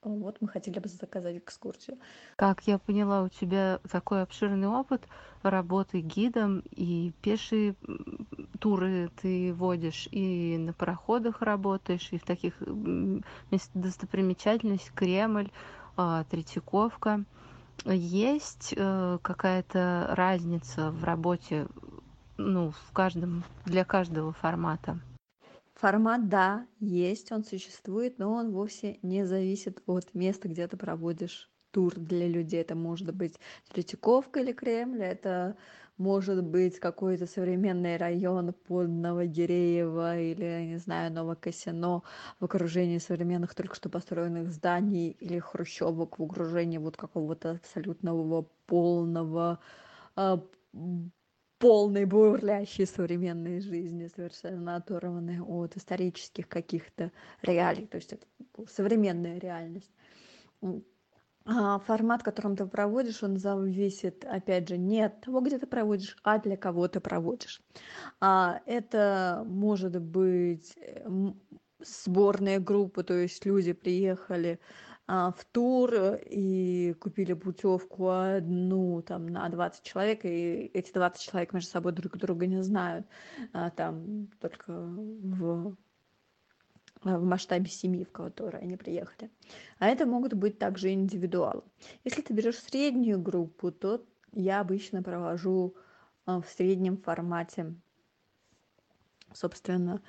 Вот 0.01 0.38
мы 0.39 0.48
хотели 0.48 0.80
бы 0.80 0.88
заказать 0.88 1.38
экскурсию. 1.38 1.98
Как 2.38 2.62
я 2.62 2.78
поняла, 2.78 3.24
у 3.24 3.28
тебя 3.28 3.82
такой 3.92 4.22
обширный 4.22 4.68
опыт 4.68 5.06
работы 5.44 6.00
гидом, 6.00 6.63
и 6.72 7.12
пешие 7.22 7.75
туры 8.60 9.10
ты 9.22 9.54
водишь, 9.54 10.08
и 10.12 10.58
на 10.58 10.72
пароходах 10.72 11.42
работаешь, 11.42 12.08
и 12.12 12.18
в 12.18 12.24
таких 12.24 12.54
достопримечательностях 13.74 14.94
Кремль, 14.94 15.50
а, 15.50 15.79
Третьяковка. 16.29 17.24
Есть 17.86 18.74
э, 18.75 19.18
какая-то 19.22 20.08
разница 20.12 20.91
в 20.91 21.03
работе 21.03 21.68
ну, 22.39 22.72
в 22.72 22.91
каждом, 22.94 23.44
для 23.65 23.86
каждого 23.86 24.34
формата? 24.34 25.00
Формат, 25.75 26.27
да, 26.27 26.65
есть, 26.79 27.32
он 27.32 27.44
существует, 27.44 28.20
но 28.20 28.34
он 28.34 28.51
вовсе 28.51 29.00
не 29.01 29.25
зависит 29.25 29.82
от 29.86 30.13
места, 30.13 30.50
где 30.50 30.68
ты 30.68 30.75
проводишь 30.75 31.50
тур 31.72 31.94
для 31.96 32.27
людей. 32.27 32.62
Это 32.62 32.75
может 32.75 33.13
быть 33.13 33.36
Третьяковка 33.72 34.41
или 34.41 34.51
Кремль, 34.51 35.03
это 35.03 35.56
может 36.00 36.44
быть 36.44 36.79
какой-то 36.79 37.27
современный 37.27 37.98
район 37.98 38.53
под 38.53 38.88
Новогиреево 38.88 40.18
или, 40.18 40.44
я 40.44 40.65
не 40.65 40.77
знаю, 40.77 41.12
Новокосино 41.12 42.03
в 42.39 42.46
окружении 42.46 42.98
современных 42.98 43.53
только 43.53 43.75
что 43.75 43.89
построенных 43.89 44.50
зданий 44.50 45.12
или 45.20 45.39
хрущевок 45.39 46.18
в 46.18 46.24
окружении 46.24 46.77
вот 46.77 46.96
какого-то 46.98 47.51
абсолютного 47.51 48.48
полного 48.65 49.60
а, 50.15 50.41
полной 51.58 52.06
бурлящей 52.06 52.86
современной 52.86 53.60
жизни, 53.60 54.10
совершенно 54.15 54.77
оторванной 54.77 55.41
от 55.41 55.75
исторических 55.75 56.48
каких-то 56.48 57.12
реалий. 57.41 57.86
То 57.86 57.98
есть 57.98 58.13
это 58.13 58.25
современная 58.70 59.38
реальность. 59.38 59.91
А 61.46 61.79
формат, 61.79 62.22
которым 62.22 62.55
ты 62.55 62.65
проводишь, 62.65 63.24
он 63.24 63.38
зависит, 63.38 64.24
опять 64.25 64.69
же, 64.69 64.77
не 64.77 65.01
от 65.01 65.22
того, 65.22 65.41
где 65.41 65.58
ты 65.58 65.65
проводишь, 65.65 66.15
а 66.24 66.38
для 66.38 66.58
кого 66.58 66.88
ты 66.88 67.00
проводишь. 67.00 67.62
А 68.19 68.62
это 68.65 69.43
может 69.48 70.00
быть 70.00 70.77
сборная 71.79 72.60
группа, 72.60 73.03
то 73.03 73.13
есть 73.13 73.46
люди 73.46 73.74
приехали 73.74 74.60
а, 75.08 75.31
в 75.31 75.43
тур 75.46 75.93
и 76.29 76.93
купили 77.00 77.34
путевку 77.34 78.10
одну 78.10 79.01
там 79.01 79.27
на 79.27 79.50
20 79.50 79.81
человек, 79.84 80.25
и 80.25 80.69
эти 80.74 80.91
20 80.93 81.22
человек 81.22 81.53
между 81.53 81.72
собой 81.72 81.93
друг 81.93 82.17
друга 82.17 82.46
не 82.46 82.62
знают, 82.62 83.08
там 83.75 84.27
только 84.39 84.72
в 84.72 85.75
в 87.03 87.24
масштабе 87.24 87.70
семьи, 87.70 88.03
в 88.03 88.12
которой 88.12 88.62
они 88.62 88.75
приехали. 88.75 89.32
А 89.77 89.88
это 89.88 90.06
могут 90.06 90.34
быть 90.34 90.60
также 90.60 90.91
индивидуалы. 90.91 91.63
Если 92.03 92.22
ты 92.22 92.34
берешь 92.34 92.58
среднюю 92.58 93.20
группу, 93.20 93.72
то 93.72 94.03
я 94.34 94.60
обычно 94.60 95.01
провожу 95.01 95.75
в 96.25 96.46
среднем 96.48 96.98
формате 96.98 97.74
собственно 99.34 100.01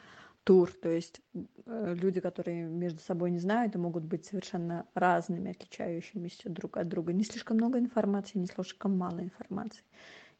тур 0.44 0.70
то 0.72 0.88
есть 0.88 1.20
люди 1.64 2.20
которые 2.20 2.64
между 2.64 3.00
собой 3.00 3.30
не 3.30 3.38
знают 3.38 3.74
и 3.74 3.78
могут 3.78 4.04
быть 4.04 4.24
совершенно 4.24 4.86
разными 4.94 5.50
отличающимися 5.50 6.50
друг 6.50 6.76
от 6.76 6.88
друга 6.88 7.12
не 7.12 7.24
слишком 7.24 7.56
много 7.56 7.78
информации 7.78 8.38
не 8.38 8.46
слишком 8.46 8.96
мало 8.96 9.20
информации 9.20 9.82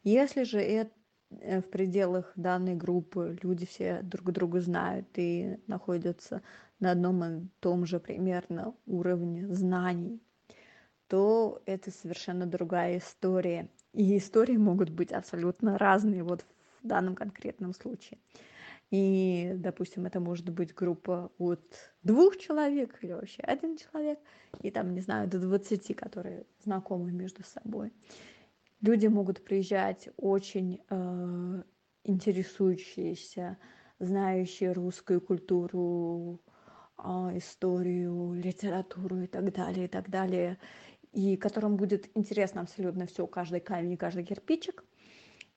если 0.03 0.43
же 0.43 0.59
это 0.59 0.91
в 1.31 1.63
пределах 1.63 2.31
данной 2.35 2.75
группы 2.75 3.37
люди 3.41 3.65
все 3.65 4.01
друг 4.01 4.31
друга 4.31 4.61
знают 4.61 5.07
и 5.15 5.57
находятся 5.67 6.41
на 6.79 6.91
одном 6.91 7.23
и 7.23 7.47
том 7.59 7.85
же 7.85 7.99
примерно 7.99 8.73
уровне 8.85 9.47
знаний 9.53 10.21
то 11.11 11.61
это 11.65 11.91
совершенно 11.91 12.45
другая 12.45 12.97
история. 12.99 13.67
И 13.91 14.17
истории 14.17 14.55
могут 14.55 14.91
быть 14.91 15.11
абсолютно 15.11 15.77
разные 15.77 16.23
вот 16.23 16.45
в 16.81 16.87
данном 16.87 17.15
конкретном 17.15 17.73
случае. 17.73 18.17
И 18.91 19.51
допустим 19.55 20.05
это 20.05 20.21
может 20.21 20.49
быть 20.49 20.73
группа 20.73 21.29
от 21.37 21.61
двух 22.01 22.37
человек 22.37 22.97
или 23.01 23.11
вообще 23.11 23.41
один 23.41 23.75
человек 23.75 24.19
и 24.61 24.71
там 24.71 24.93
не 24.93 25.01
знаю 25.01 25.27
до 25.27 25.39
двадцати 25.39 25.93
которые 25.93 26.45
знакомы 26.63 27.11
между 27.11 27.43
собой 27.43 27.91
люди 28.81 29.07
могут 29.07 29.43
приезжать 29.43 30.09
очень 30.17 30.81
э, 30.89 31.63
интересующиеся 32.03 33.57
знающие 33.99 34.71
русскую 34.71 35.21
культуру 35.21 36.41
а, 36.97 37.31
историю 37.35 38.33
литературу 38.33 39.21
и 39.21 39.27
так 39.27 39.51
далее 39.53 39.85
и 39.85 39.87
так 39.87 40.09
далее 40.09 40.57
и 41.11 41.35
которым 41.35 41.75
будет 41.75 42.09
интересно 42.15 42.61
абсолютно 42.61 43.05
все 43.05 43.27
каждый 43.27 43.59
камень 43.59 43.97
каждый 43.97 44.23
кирпичик. 44.23 44.83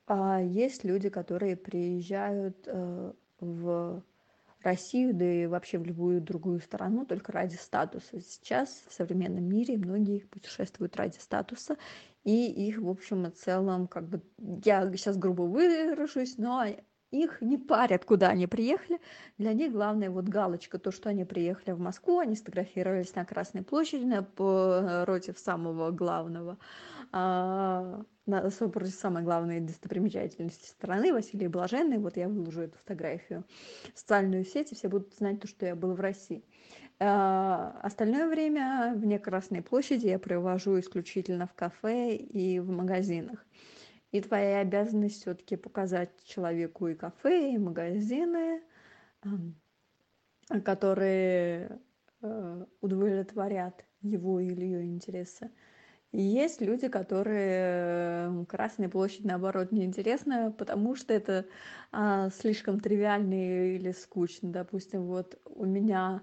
А 0.06 0.40
есть 0.40 0.84
люди 0.84 1.08
которые 1.08 1.56
приезжают 1.56 2.56
э, 2.66 3.12
в 3.40 4.02
Россию, 4.64 5.14
да 5.14 5.24
и 5.24 5.46
вообще 5.46 5.78
в 5.78 5.84
любую 5.84 6.20
другую 6.20 6.60
страну 6.60 7.04
только 7.06 7.32
ради 7.32 7.56
статуса. 7.56 8.20
Сейчас 8.20 8.84
в 8.88 8.92
современном 8.92 9.44
мире 9.44 9.76
многие 9.78 10.20
путешествуют 10.20 10.96
ради 10.96 11.18
статуса, 11.18 11.76
и 12.24 12.46
их, 12.68 12.78
в 12.78 12.88
общем 12.88 13.26
и 13.26 13.30
целом, 13.30 13.86
как 13.86 14.08
бы, 14.08 14.22
я 14.64 14.90
сейчас 14.92 15.16
грубо 15.16 15.42
выражусь, 15.42 16.38
но 16.38 16.64
их 17.10 17.40
не 17.40 17.58
парят, 17.58 18.04
куда 18.04 18.28
они 18.30 18.46
приехали. 18.46 19.00
Для 19.38 19.52
них 19.52 19.72
главное 19.72 20.10
вот 20.10 20.24
галочка, 20.24 20.78
то, 20.78 20.90
что 20.90 21.10
они 21.10 21.24
приехали 21.24 21.72
в 21.72 21.78
Москву, 21.78 22.18
они 22.18 22.34
сфотографировались 22.34 23.14
на 23.14 23.24
Красной 23.24 23.62
площади 23.62 24.04
напротив 24.04 25.38
самого 25.38 25.90
главного 25.90 26.58
а, 27.12 28.02
на, 28.26 28.50
против 28.50 28.94
самой 28.94 29.22
главной 29.22 29.60
достопримечательности 29.60 30.68
страны, 30.68 31.12
Василий 31.12 31.48
Блаженный. 31.48 31.98
Вот 31.98 32.16
я 32.16 32.28
выложу 32.28 32.62
эту 32.62 32.78
фотографию 32.78 33.44
в 33.94 33.98
социальную 33.98 34.44
сеть, 34.44 34.72
и 34.72 34.74
все 34.74 34.88
будут 34.88 35.14
знать 35.14 35.40
то, 35.40 35.48
что 35.48 35.66
я 35.66 35.76
был 35.76 35.94
в 35.94 36.00
России. 36.00 36.44
А, 37.00 37.78
остальное 37.82 38.28
время 38.28 38.94
вне 38.96 39.18
Красной 39.18 39.62
площади 39.62 40.06
я 40.06 40.18
провожу 40.18 40.78
исключительно 40.78 41.46
в 41.46 41.54
кафе 41.54 42.16
и 42.16 42.60
в 42.60 42.70
магазинах. 42.70 43.44
И 44.12 44.20
твоя 44.20 44.60
обязанность 44.60 45.20
все-таки 45.22 45.56
показать 45.56 46.10
человеку 46.24 46.86
и 46.86 46.94
кафе, 46.94 47.52
и 47.52 47.58
магазины, 47.58 48.62
которые 50.64 51.80
э, 52.22 52.64
удовлетворят 52.80 53.84
его 54.02 54.38
или 54.38 54.64
ее 54.64 54.84
интересы. 54.84 55.50
Есть 56.16 56.60
люди, 56.60 56.86
которые 56.86 58.46
Красная 58.46 58.88
площадь, 58.88 59.24
наоборот, 59.24 59.72
неинтересна, 59.72 60.54
потому 60.56 60.94
что 60.94 61.12
это 61.12 61.44
а, 61.90 62.30
слишком 62.30 62.78
тривиально 62.78 63.74
или 63.74 63.90
скучно. 63.90 64.52
Допустим, 64.52 65.06
вот 65.06 65.36
у 65.44 65.64
меня 65.64 66.22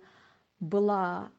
была... 0.62 1.34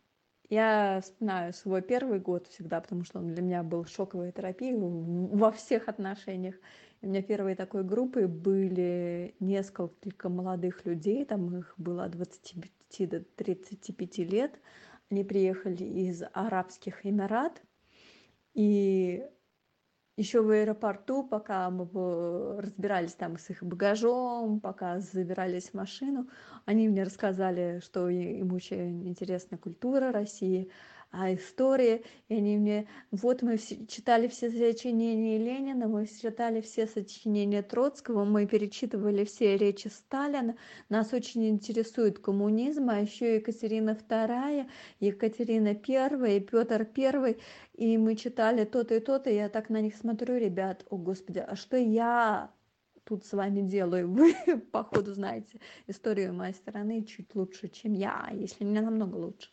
Я 0.51 1.01
вспоминаю 1.03 1.55
свой 1.55 1.81
первый 1.81 2.21
год 2.21 2.47
всегда, 2.47 2.83
потому 2.83 3.05
что 3.05 3.21
он 3.21 3.33
для 3.33 3.43
меня 3.43 3.63
был 3.63 3.87
шоковой 3.87 4.33
терапией 4.33 4.77
во 4.77 5.51
всех 5.51 5.89
отношениях. 5.89 6.57
У 7.01 7.07
меня 7.07 7.23
первой 7.23 7.55
такой 7.55 7.85
группой 7.85 8.27
были 8.27 9.35
несколько 9.41 10.29
молодых 10.29 10.85
людей, 10.85 11.25
там 11.25 11.57
их 11.57 11.73
было 11.79 12.05
от 12.05 12.11
25 12.11 13.09
до 13.09 13.21
35 13.21 14.19
лет. 14.19 14.61
Они 15.11 15.25
приехали 15.25 15.85
из 15.85 16.23
Арабских 16.35 17.07
Эмират, 17.07 17.63
и 18.55 19.27
еще 20.17 20.43
в 20.43 20.51
аэропорту, 20.51 21.27
пока 21.27 21.71
мы 21.71 22.61
разбирались 22.61 23.15
там 23.15 23.39
с 23.39 23.51
их 23.51 23.63
багажом, 23.63 24.61
пока 24.61 25.01
забирались 25.01 25.71
в 25.71 25.75
машину, 25.75 26.29
они 26.67 26.89
мне 26.89 27.05
рассказали, 27.05 27.81
что 27.83 28.09
им 28.09 28.53
очень 28.53 29.09
интересна 29.09 29.57
культура 29.59 30.13
России, 30.13 30.71
а 31.13 31.35
истории, 31.35 32.03
и 32.29 32.37
они 32.37 32.57
мне, 32.57 32.89
вот 33.11 33.43
мы 33.43 33.59
все, 33.59 33.87
читали 33.87 34.29
все 34.29 34.51
сочинения 34.51 35.37
Ленина, 35.37 35.87
мы 35.87 36.07
читали 36.07 36.63
все 36.63 36.87
сочинения 36.87 37.63
Троцкого, 37.63 38.25
мы 38.25 38.47
перечитывали 38.47 39.25
все 39.25 39.59
речи 39.59 39.89
Сталина, 39.89 40.57
нас 40.89 41.13
очень 41.13 41.47
интересует 41.51 42.19
коммунизм, 42.19 42.89
а 42.89 42.99
еще 42.99 43.37
Екатерина 43.37 43.91
II, 43.91 44.67
Екатерина 45.01 45.69
I, 45.69 46.41
Петр 46.41 46.89
I, 46.97 47.37
и 47.75 47.99
мы 47.99 48.17
читали 48.17 48.65
то-то 48.65 48.95
и 48.95 49.01
то-то, 49.01 49.29
и 49.29 49.35
я 49.35 49.51
так 49.51 49.69
на 49.69 49.83
них 49.83 49.95
смотрю, 49.97 50.39
ребят, 50.39 50.87
о 50.89 50.97
господи, 50.97 51.45
а 51.47 51.57
что 51.57 51.77
я 51.77 52.51
тут 53.05 53.27
с 53.27 53.33
вами 53.35 53.61
делаю? 53.61 54.11
Вы, 54.11 54.35
походу, 54.73 55.13
знаете 55.13 55.61
историю 55.87 56.33
моей 56.33 56.55
страны 56.55 57.05
чуть 57.05 57.35
лучше, 57.35 57.69
чем 57.69 57.93
я, 57.93 58.31
если 58.33 58.65
не 58.65 58.81
намного 58.81 59.17
лучше 59.17 59.51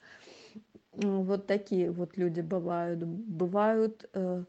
вот 1.01 1.47
такие 1.47 1.91
вот 1.91 2.17
люди 2.17 2.41
бывают 2.41 3.03
бывают 3.03 4.09
э, 4.13 4.43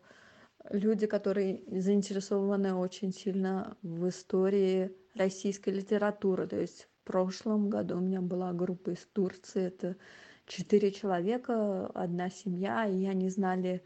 люди 0.70 1.06
которые 1.06 1.62
заинтересованы 1.80 2.74
очень 2.74 3.12
сильно 3.12 3.76
в 3.82 4.08
истории 4.08 4.92
российской 5.14 5.70
литературы. 5.70 6.46
То 6.46 6.60
есть 6.60 6.88
в 7.02 7.06
прошлом 7.06 7.70
году 7.70 7.96
у 7.96 8.00
меня 8.00 8.20
была 8.20 8.52
группа 8.52 8.90
из 8.90 9.06
турции 9.12 9.64
это 9.64 9.96
четыре 10.46 10.90
человека 10.90 11.86
одна 11.94 12.30
семья 12.30 12.86
и 12.86 13.06
они 13.06 13.28
знали 13.30 13.82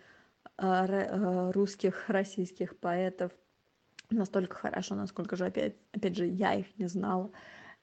э, 0.59 1.51
русских 1.53 2.05
российских 2.09 2.79
поэтов 2.79 3.33
настолько 4.11 4.57
хорошо 4.57 4.95
насколько 4.95 5.37
же 5.37 5.47
опять 5.47 5.77
опять 5.93 6.17
же 6.17 6.27
я 6.27 6.55
их 6.55 6.79
не 6.79 6.87
знала. 6.87 7.31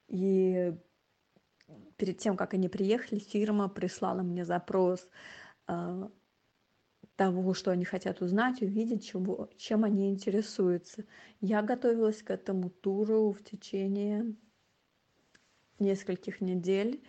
И 0.07 0.75
перед 2.01 2.17
тем 2.17 2.35
как 2.35 2.55
они 2.55 2.67
приехали 2.67 3.19
фирма 3.19 3.69
прислала 3.69 4.23
мне 4.23 4.43
запрос 4.43 5.07
э, 5.67 6.09
того 7.15 7.53
что 7.53 7.69
они 7.69 7.85
хотят 7.85 8.21
узнать 8.21 8.63
увидеть 8.63 9.05
чего 9.07 9.51
чем 9.55 9.83
они 9.83 10.09
интересуются. 10.09 11.05
Я 11.41 11.61
готовилась 11.61 12.23
к 12.23 12.31
этому 12.31 12.71
туру 12.71 13.33
в 13.33 13.43
течение 13.43 14.35
нескольких 15.77 16.41
недель 16.41 17.03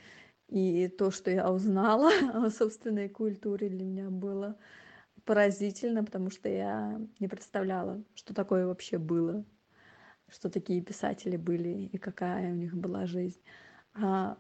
и 0.49 0.89
то 0.89 1.11
что 1.11 1.31
я 1.31 1.51
узнала 1.51 2.11
о 2.35 2.51
собственной 2.51 3.09
культуре 3.09 3.71
для 3.71 3.87
меня 3.87 4.11
было 4.11 4.59
поразительно 5.25 6.05
потому 6.05 6.29
что 6.29 6.51
я 6.51 7.01
не 7.19 7.29
представляла 7.29 8.05
что 8.15 8.35
такое 8.35 8.67
вообще 8.67 8.99
было 8.99 9.43
что 10.29 10.51
такие 10.51 10.83
писатели 10.83 11.39
были 11.39 11.87
и 11.87 11.97
какая 11.97 12.53
у 12.53 12.57
них 12.57 12.75
была 12.75 13.07
жизнь. 13.07 13.41
А 13.95 14.39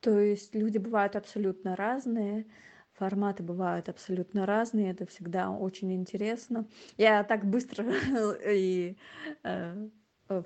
то 0.00 0.18
есть 0.18 0.54
люди 0.54 0.78
бывают 0.78 1.16
абсолютно 1.16 1.76
разные, 1.76 2.46
форматы 2.92 3.42
бывают 3.42 3.88
абсолютно 3.88 4.46
разные, 4.46 4.90
это 4.90 5.06
всегда 5.06 5.50
очень 5.50 5.92
интересно. 5.92 6.66
Я 6.96 7.24
так 7.24 7.44
быстро 7.44 7.84
и 8.46 8.96
э, 9.44 9.88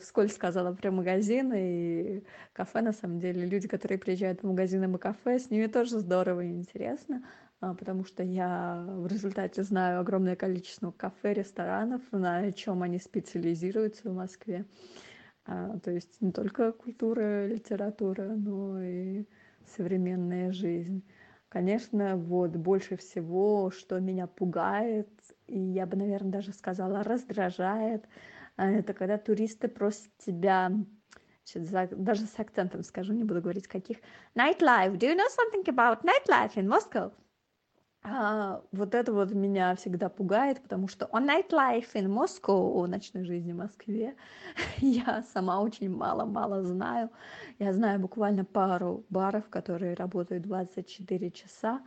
вскользь 0.00 0.34
сказала 0.34 0.72
про 0.72 0.90
магазины 0.90 2.18
и 2.18 2.26
кафе, 2.52 2.82
на 2.82 2.92
самом 2.92 3.18
деле. 3.20 3.46
Люди, 3.46 3.68
которые 3.68 3.98
приезжают 3.98 4.40
в 4.40 4.46
магазины 4.46 4.92
и 4.94 4.98
кафе, 4.98 5.38
с 5.38 5.50
ними 5.50 5.66
тоже 5.66 5.98
здорово 5.98 6.44
и 6.44 6.52
интересно, 6.52 7.24
а, 7.60 7.74
потому 7.74 8.04
что 8.04 8.22
я 8.22 8.84
в 8.88 9.06
результате 9.06 9.62
знаю 9.62 10.00
огромное 10.00 10.36
количество 10.36 10.90
кафе, 10.92 11.34
ресторанов, 11.34 12.02
на 12.12 12.52
чем 12.52 12.82
они 12.82 12.98
специализируются 12.98 14.10
в 14.10 14.14
Москве. 14.14 14.66
А, 15.44 15.78
то 15.80 15.90
есть 15.90 16.20
не 16.20 16.32
только 16.32 16.72
культура, 16.72 17.46
литература, 17.46 18.28
но 18.28 18.80
и 18.82 19.24
современная 19.76 20.52
жизнь. 20.52 21.04
Конечно, 21.48 22.16
вот 22.16 22.52
больше 22.56 22.96
всего, 22.96 23.70
что 23.70 24.00
меня 24.00 24.26
пугает, 24.26 25.08
и 25.46 25.58
я 25.58 25.86
бы, 25.86 25.96
наверное, 25.96 26.32
даже 26.32 26.52
сказала, 26.52 27.02
раздражает, 27.04 28.06
а, 28.56 28.70
это 28.70 28.94
когда 28.94 29.18
туристы 29.18 29.68
просят 29.68 30.10
тебя, 30.18 30.72
даже 31.92 32.26
с 32.26 32.38
акцентом 32.38 32.82
скажу, 32.82 33.12
не 33.12 33.24
буду 33.24 33.42
говорить 33.42 33.68
каких, 33.68 33.98
nightlife, 34.34 34.96
do 34.96 35.06
you 35.08 35.16
know 35.16 35.28
something 35.28 35.64
about 35.66 36.02
nightlife 36.04 36.56
in 36.56 36.68
Moscow? 36.68 37.12
А, 38.04 38.62
вот 38.72 38.94
это 38.96 39.12
вот 39.12 39.32
меня 39.32 39.76
всегда 39.76 40.08
пугает, 40.08 40.60
потому 40.60 40.88
что 40.88 41.06
о 41.06 41.20
nightlife 41.20 41.92
in 41.94 42.06
Moscow, 42.08 42.72
о 42.74 42.86
ночной 42.88 43.24
жизни 43.24 43.52
в 43.52 43.56
Москве, 43.56 44.16
я 44.78 45.22
сама 45.22 45.60
очень 45.60 45.88
мало-мало 45.88 46.64
знаю. 46.64 47.10
Я 47.60 47.72
знаю 47.72 48.00
буквально 48.00 48.44
пару 48.44 49.06
баров, 49.08 49.48
которые 49.48 49.94
работают 49.94 50.42
24 50.42 51.30
часа, 51.30 51.82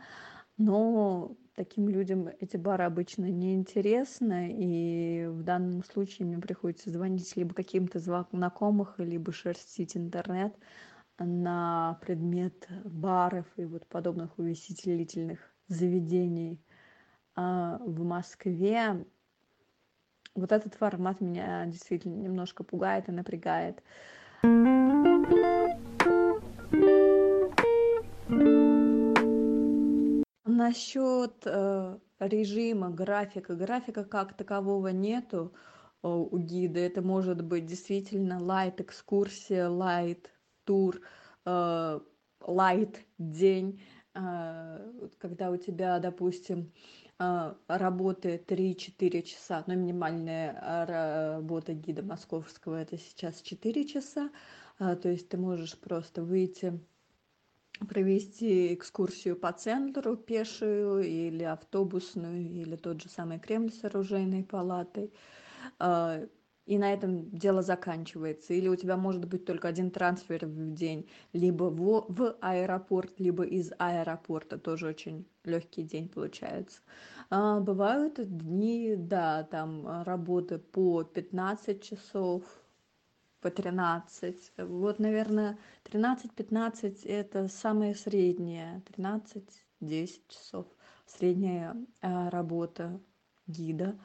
но 0.56 1.36
таким 1.54 1.88
людям 1.90 2.28
эти 2.40 2.56
бары 2.56 2.84
обычно 2.84 3.26
не 3.26 3.54
интересны, 3.54 4.54
и 4.58 5.26
в 5.26 5.42
данном 5.42 5.84
случае 5.84 6.26
мне 6.26 6.38
приходится 6.38 6.90
звонить 6.90 7.36
либо 7.36 7.52
каким-то 7.54 7.98
знакомых, 7.98 8.94
либо 8.98 9.32
шерстить 9.32 9.98
интернет 9.98 10.56
на 11.18 11.98
предмет 12.00 12.68
баров 12.84 13.46
и 13.58 13.66
вот 13.66 13.86
подобных 13.86 14.38
увеселительных 14.38 15.55
заведений 15.68 16.60
а, 17.34 17.78
в 17.80 18.02
Москве. 18.04 19.04
Вот 20.34 20.52
этот 20.52 20.74
формат 20.74 21.20
меня 21.20 21.66
действительно 21.66 22.14
немножко 22.14 22.62
пугает 22.62 23.08
и 23.08 23.12
напрягает. 23.12 23.82
Насчет 30.44 31.34
э, 31.44 31.98
режима, 32.18 32.90
графика. 32.90 33.54
Графика 33.54 34.04
как 34.04 34.34
такового 34.34 34.88
нету 34.88 35.52
э, 36.02 36.08
у 36.08 36.38
гида. 36.38 36.80
Это 36.80 37.02
может 37.02 37.42
быть 37.42 37.66
действительно 37.66 38.42
лайт-экскурсия, 38.42 39.68
лайт-тур, 39.68 41.00
э, 41.44 42.00
лайт-день 42.40 43.82
когда 45.18 45.50
у 45.50 45.56
тебя, 45.56 45.98
допустим, 45.98 46.72
а, 47.18 47.56
работы 47.66 48.42
3-4 48.46 49.22
часа, 49.22 49.64
но 49.66 49.74
минимальная 49.74 51.36
работа 51.36 51.72
гида 51.72 52.02
московского 52.02 52.80
это 52.80 52.98
сейчас 52.98 53.40
4 53.40 53.86
часа, 53.86 54.30
а, 54.78 54.96
то 54.96 55.08
есть 55.08 55.28
ты 55.28 55.38
можешь 55.38 55.78
просто 55.78 56.22
выйти 56.22 56.78
провести 57.88 58.74
экскурсию 58.74 59.36
по 59.36 59.52
центру 59.52 60.16
пешую 60.16 61.02
или 61.02 61.42
автобусную 61.42 62.42
или 62.42 62.76
тот 62.76 63.02
же 63.02 63.08
самый 63.08 63.38
Кремль 63.38 63.72
с 63.72 63.84
оружейной 63.84 64.44
палатой 64.44 65.12
и 66.66 66.78
на 66.78 66.92
этом 66.92 67.30
дело 67.30 67.62
заканчивается. 67.62 68.52
Или 68.52 68.68
у 68.68 68.76
тебя 68.76 68.96
может 68.96 69.24
быть 69.24 69.44
только 69.44 69.68
один 69.68 69.90
трансфер 69.90 70.46
в 70.46 70.74
день, 70.74 71.08
либо 71.32 71.64
в, 71.64 72.06
в 72.08 72.36
аэропорт, 72.40 73.18
либо 73.18 73.44
из 73.44 73.72
аэропорта. 73.78 74.58
Тоже 74.58 74.88
очень 74.88 75.26
легкий 75.44 75.84
день 75.84 76.08
получается. 76.08 76.80
А, 77.30 77.60
бывают 77.60 78.14
дни, 78.16 78.96
да, 78.96 79.44
там 79.44 80.02
работы 80.02 80.58
по 80.58 81.04
15 81.04 81.82
часов, 81.82 82.42
по 83.40 83.50
13. 83.50 84.52
Вот, 84.58 84.98
наверное, 84.98 85.58
13-15 85.84 87.06
это 87.06 87.46
самое 87.46 87.94
среднее. 87.94 88.82
13-10 88.96 90.20
часов 90.28 90.66
средняя 91.06 91.76
а, 92.02 92.28
работа 92.30 93.00
гида. 93.46 93.96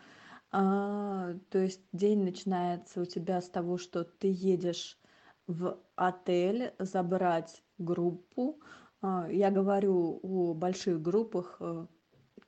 А, 0.52 1.34
то 1.50 1.60
есть 1.60 1.82
день 1.94 2.24
начинается 2.24 3.02
у 3.02 3.06
тебя 3.06 3.42
с 3.42 3.50
того, 3.50 3.78
что 3.78 4.04
ты 4.04 4.28
едешь 4.30 5.00
в 5.48 5.78
отель 5.96 6.74
забрать 6.78 7.64
группу. 7.78 8.60
А, 9.02 9.28
я 9.32 9.50
говорю 9.50 10.20
о 10.22 10.54
больших 10.54 11.02
группах, 11.02 11.58
э, 11.62 11.88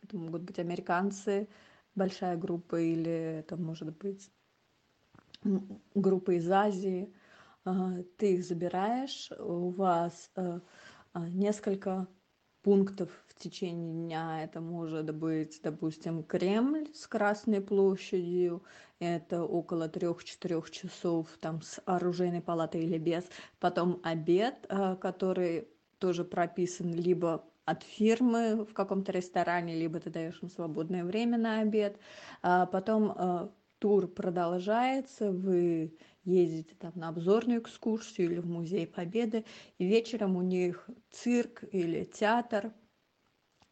это 0.01 0.17
могут 0.17 0.41
быть 0.41 0.59
американцы, 0.59 1.47
большая 1.95 2.35
группа, 2.35 2.79
или 2.81 3.39
это 3.39 3.55
может 3.55 3.95
быть 3.97 4.29
группа 5.95 6.31
из 6.31 6.49
Азии. 6.51 7.13
А, 7.63 8.03
ты 8.17 8.33
их 8.33 8.43
забираешь, 8.43 9.31
у 9.39 9.69
вас 9.69 10.29
э, 10.35 10.59
несколько 11.15 12.07
пунктов 12.63 13.10
в 13.28 13.36
течение 13.36 13.93
дня. 13.93 14.43
Это 14.43 14.62
может 14.62 15.13
быть, 15.13 15.60
допустим, 15.62 16.23
Кремль 16.23 16.88
с 16.93 17.06
Красной 17.08 17.62
площадью. 17.62 18.63
Это 18.99 19.43
около 19.43 19.89
трех-четырех 19.89 20.71
часов 20.71 21.28
там 21.39 21.62
с 21.62 21.82
оружейной 21.86 22.41
палатой 22.41 22.84
или 22.84 22.97
без. 22.97 23.26
Потом 23.60 23.99
обед, 24.04 24.65
э, 24.69 24.95
который 24.95 25.67
тоже 25.99 26.23
прописан 26.23 26.93
либо 26.93 27.43
от 27.65 27.84
фирмы 27.84 28.65
в 28.65 28.73
каком-то 28.73 29.12
ресторане, 29.12 29.76
либо 29.76 29.99
ты 29.99 30.10
даешь 30.10 30.41
им 30.41 30.49
свободное 30.49 31.04
время 31.04 31.38
на 31.38 31.60
обед. 31.60 31.97
А 32.41 32.65
потом 32.65 33.13
э, 33.15 33.49
тур 33.80 34.08
продолжается, 34.08 35.32
вы 35.32 35.97
ездите 36.23 36.75
там 36.75 36.93
на 36.95 37.09
обзорную 37.09 37.62
экскурсию 37.62 38.31
или 38.31 38.39
в 38.39 38.47
музей 38.47 38.88
победы 38.88 39.45
и 39.77 39.86
вечером 39.86 40.36
у 40.36 40.41
них 40.41 40.89
цирк 41.12 41.63
или 41.71 42.03
театр 42.03 42.73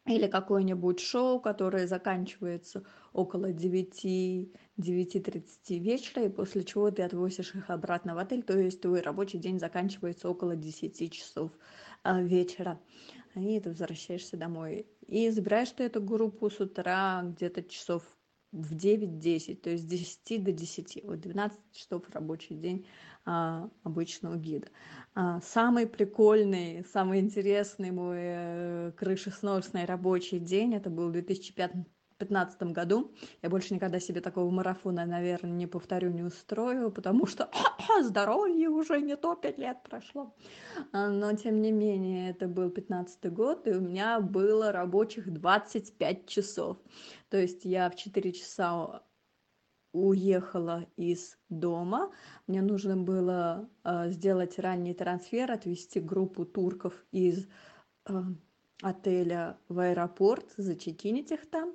или 0.06 0.28
какое-нибудь 0.28 1.00
шоу 1.00 1.40
которое 1.40 1.88
заканчивается 1.88 2.84
около 3.14 3.54
девяти 3.54 4.54
девяти 4.78 5.20
тридцати 5.20 5.80
вечера 5.80 6.24
и 6.24 6.30
после 6.30 6.64
чего 6.64 6.92
ты 6.92 7.04
отвозишь 7.04 7.56
их 7.56 7.70
обратно 7.70 8.16
в 8.16 8.18
отель 8.18 8.44
то 8.44 8.58
есть 8.58 8.82
твой 8.82 9.02
рабочий 9.02 9.38
день 9.38 9.60
заканчивается 9.60 10.30
около 10.30 10.56
десяти 10.56 11.10
часов 11.10 11.52
а, 12.04 12.22
вечера. 12.22 12.82
И 13.36 13.60
ты 13.60 13.70
возвращаешься 13.70 14.38
домой. 14.38 14.88
И 15.08 15.30
забираешь 15.30 15.72
ты 15.72 15.84
эту 15.84 16.02
группу 16.02 16.50
с 16.50 16.60
утра 16.60 17.22
где-то 17.24 17.64
часов 17.64 18.04
в 18.52 18.76
девять 18.76 19.20
десять 19.20 19.62
то 19.62 19.70
есть 19.70 19.84
с 19.84 19.88
десяти 19.88 20.38
до 20.38 20.52
десяти. 20.52 21.02
Вот 21.06 21.22
двенадцать 21.22 21.60
часов 21.72 22.10
рабочий 22.10 22.56
день 22.56 22.86
а, 23.26 23.70
обычного 23.84 24.36
гида. 24.36 24.68
А, 25.16 25.40
самый 25.42 25.88
прикольный 25.88 26.86
самый 26.92 27.20
интересный 27.20 27.92
мой 27.92 28.18
э, 28.20 28.92
крышесносный 28.98 29.86
рабочий 29.86 30.40
день 30.40 30.76
это 30.76 30.90
был 30.90 31.10
в 31.10 31.16
две 32.22 32.28
тысячи 32.28 32.30
пятнадцатом 32.32 32.74
году. 32.74 33.12
Я 33.42 33.50
больше 33.50 33.74
никогда 33.74 34.00
себе 34.00 34.22
такого 34.22 34.50
марафона 34.52 35.06
наверное 35.06 35.52
не 35.52 35.68
повторю 35.68 36.12
не 36.12 36.24
устрою 36.24 36.92
потому 36.92 37.26
что 37.26 37.50
здоровье 38.02 38.70
уже 38.70 39.02
не 39.02 39.16
то 39.16 39.36
пять 39.36 39.58
лет 39.58 39.78
прошло. 39.84 40.34
А, 40.92 41.10
но 41.10 41.36
тем 41.36 41.62
не 41.62 41.72
менее 41.72 42.30
это 42.30 42.48
был 42.48 42.70
пятнадцатый 42.70 43.32
год 43.32 43.68
и 43.68 43.72
у 43.72 43.82
меня 43.82 44.20
было 44.20 44.72
рабочих 44.72 45.32
двадцать 45.32 45.94
пять 45.98 46.28
часов. 46.28 46.78
То 47.30 47.38
есть 47.38 47.66
я 47.66 47.90
в 47.90 47.96
четыре 47.96 48.32
часа 48.32 49.04
уехала 49.94 50.86
из 50.98 51.38
дома. 51.50 52.12
Мне 52.48 52.62
нужно 52.62 52.96
было 52.96 53.70
э, 53.84 54.10
сделать 54.12 54.60
ранний 54.60 54.94
трансфер 54.94 55.52
отвезти 55.52 56.00
группу 56.00 56.46
турков 56.46 56.94
из 57.12 57.48
э, 58.08 58.22
отеля 58.82 59.58
в 59.68 59.80
аэропорт 59.80 60.46
зачекинить 60.58 61.32
их 61.32 61.50
там 61.50 61.74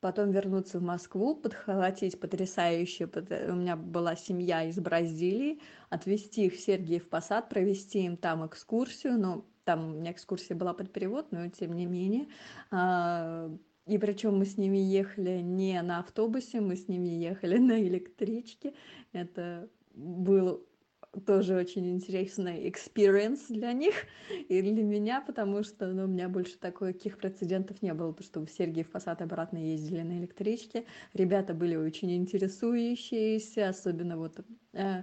потом 0.00 0.30
вернуться 0.30 0.78
в 0.78 0.82
москву 0.82 1.34
подхватить 1.34 2.20
потрясающие 2.20 3.08
у 3.08 3.54
меня 3.54 3.76
была 3.76 4.16
семья 4.16 4.64
из 4.64 4.78
бразилии 4.78 5.60
отвезти 5.90 6.46
их 6.46 6.54
в 6.54 6.60
сергиев 6.60 7.08
посад 7.08 7.48
провести 7.48 8.04
им 8.04 8.16
там 8.16 8.46
экскурсию 8.46 9.18
но 9.18 9.44
там 9.64 9.86
у 9.86 9.98
меня 9.98 10.12
экскурсия 10.12 10.56
была 10.56 10.72
под 10.72 10.92
перевод 10.92 11.32
но 11.32 11.48
тем 11.48 11.74
не 11.74 11.86
менее 11.86 12.28
а, 12.70 13.50
и 13.88 13.96
причем 13.96 14.36
мы 14.36 14.44
с 14.44 14.58
ними 14.58 14.76
ехали 14.76 15.40
не 15.40 15.80
на 15.80 16.00
автобусе, 16.00 16.60
мы 16.60 16.76
с 16.76 16.88
ними 16.88 17.08
ехали 17.08 17.56
на 17.58 17.82
электричке. 17.82 18.74
Это 19.12 19.70
был 19.94 20.67
тоже 21.20 21.56
очень 21.56 21.90
интересный 21.90 22.68
experience 22.68 23.46
для 23.48 23.72
них 23.72 23.94
и 24.48 24.62
для 24.62 24.82
меня, 24.82 25.20
потому 25.20 25.62
что 25.62 25.86
ну, 25.86 26.04
у 26.04 26.06
меня 26.06 26.28
больше 26.28 26.58
таких 26.58 27.18
прецедентов 27.18 27.82
не 27.82 27.94
было, 27.94 28.12
потому 28.12 28.26
что 28.26 28.46
в 28.46 28.50
Сергиев 28.50 28.90
Посад 28.90 29.22
обратно 29.22 29.58
ездили 29.58 30.02
на 30.02 30.18
электричке. 30.18 30.84
Ребята 31.14 31.54
были 31.54 31.76
очень 31.76 32.14
интересующиеся, 32.14 33.68
особенно 33.68 34.16
вот 34.16 34.40
э, 34.72 35.02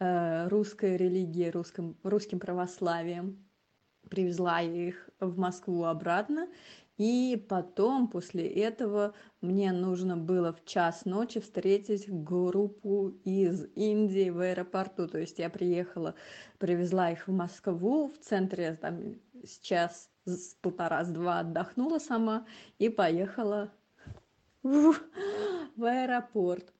э, 0.00 0.48
русская 0.48 0.96
религия, 0.96 1.50
русским, 1.50 1.96
русским 2.02 2.38
православием. 2.38 3.44
Привезла 4.08 4.60
я 4.60 4.88
их 4.88 5.08
в 5.18 5.38
Москву 5.38 5.84
обратно, 5.84 6.48
и 6.96 7.44
потом 7.48 8.08
после 8.08 8.46
этого 8.46 9.14
мне 9.40 9.72
нужно 9.72 10.16
было 10.16 10.52
в 10.52 10.64
час 10.64 11.04
ночи 11.04 11.40
встретить 11.40 12.08
группу 12.08 13.08
из 13.24 13.66
индии 13.74 14.30
в 14.30 14.38
аэропорту. 14.38 15.08
То 15.08 15.18
есть 15.18 15.38
я 15.40 15.50
приехала 15.50 16.14
привезла 16.58 17.10
их 17.10 17.26
в 17.26 17.32
москву 17.32 18.08
в 18.08 18.18
центре 18.18 18.78
там 18.80 19.16
сейчас 19.44 20.08
с 20.24 20.54
полтора 20.54 21.04
с 21.04 21.08
два 21.08 21.40
отдохнула 21.40 21.98
сама 21.98 22.46
и 22.78 22.88
поехала 22.88 23.72
в, 24.62 24.94
в 25.76 25.84
аэропорт. 25.84 26.72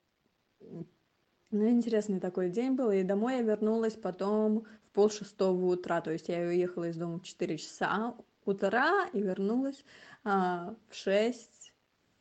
Ну 1.51 1.69
интересный 1.69 2.21
такой 2.21 2.51
день 2.51 2.75
был 2.75 2.91
и 2.91 3.03
домой 3.03 3.35
я 3.37 3.43
вернулась 3.43 3.95
потом 3.95 4.65
в 4.85 4.91
пол 4.93 5.11
шестого 5.11 5.67
утра. 5.67 6.01
То 6.01 6.13
есть 6.13 6.29
я 6.29 6.39
уехала 6.39 6.85
из 6.85 6.97
дома 6.97 7.19
в 7.19 7.25
четыре 7.25 7.59
часа 7.59 8.15
утра 8.45 9.09
и 9.13 9.21
вернулась 9.21 9.85
а, 10.25 10.75
в 10.89 10.95
6 10.95 11.73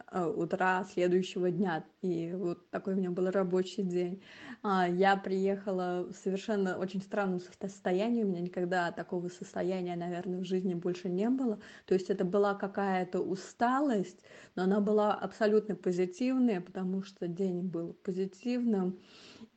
а, 0.08 0.28
утра 0.28 0.86
следующего 0.86 1.50
дня. 1.50 1.84
И 2.02 2.34
вот 2.34 2.70
такой 2.70 2.94
у 2.94 2.98
меня 2.98 3.10
был 3.10 3.32
рабочий 3.32 3.82
день. 3.82 4.22
А, 4.62 4.88
я 4.88 5.16
приехала 5.16 6.06
в 6.08 6.14
совершенно 6.14 6.78
очень 6.78 7.02
странном 7.02 7.40
состоянии. 7.60 8.24
У 8.24 8.28
меня 8.28 8.42
никогда 8.42 8.92
такого 8.92 9.30
состояния, 9.30 9.96
наверное, 9.96 10.40
в 10.40 10.46
жизни 10.46 10.76
больше 10.76 11.10
не 11.10 11.30
было. 11.30 11.60
То 11.86 11.96
есть 11.96 12.10
это 12.10 12.26
была 12.26 12.54
какая-то 12.54 13.22
усталость, 13.22 14.24
но 14.56 14.64
она 14.64 14.82
была 14.82 15.16
абсолютно 15.16 15.76
позитивная, 15.76 16.62
потому 16.62 17.02
что 17.02 17.28
день 17.28 17.62
был 17.62 17.94
позитивным. 18.04 19.00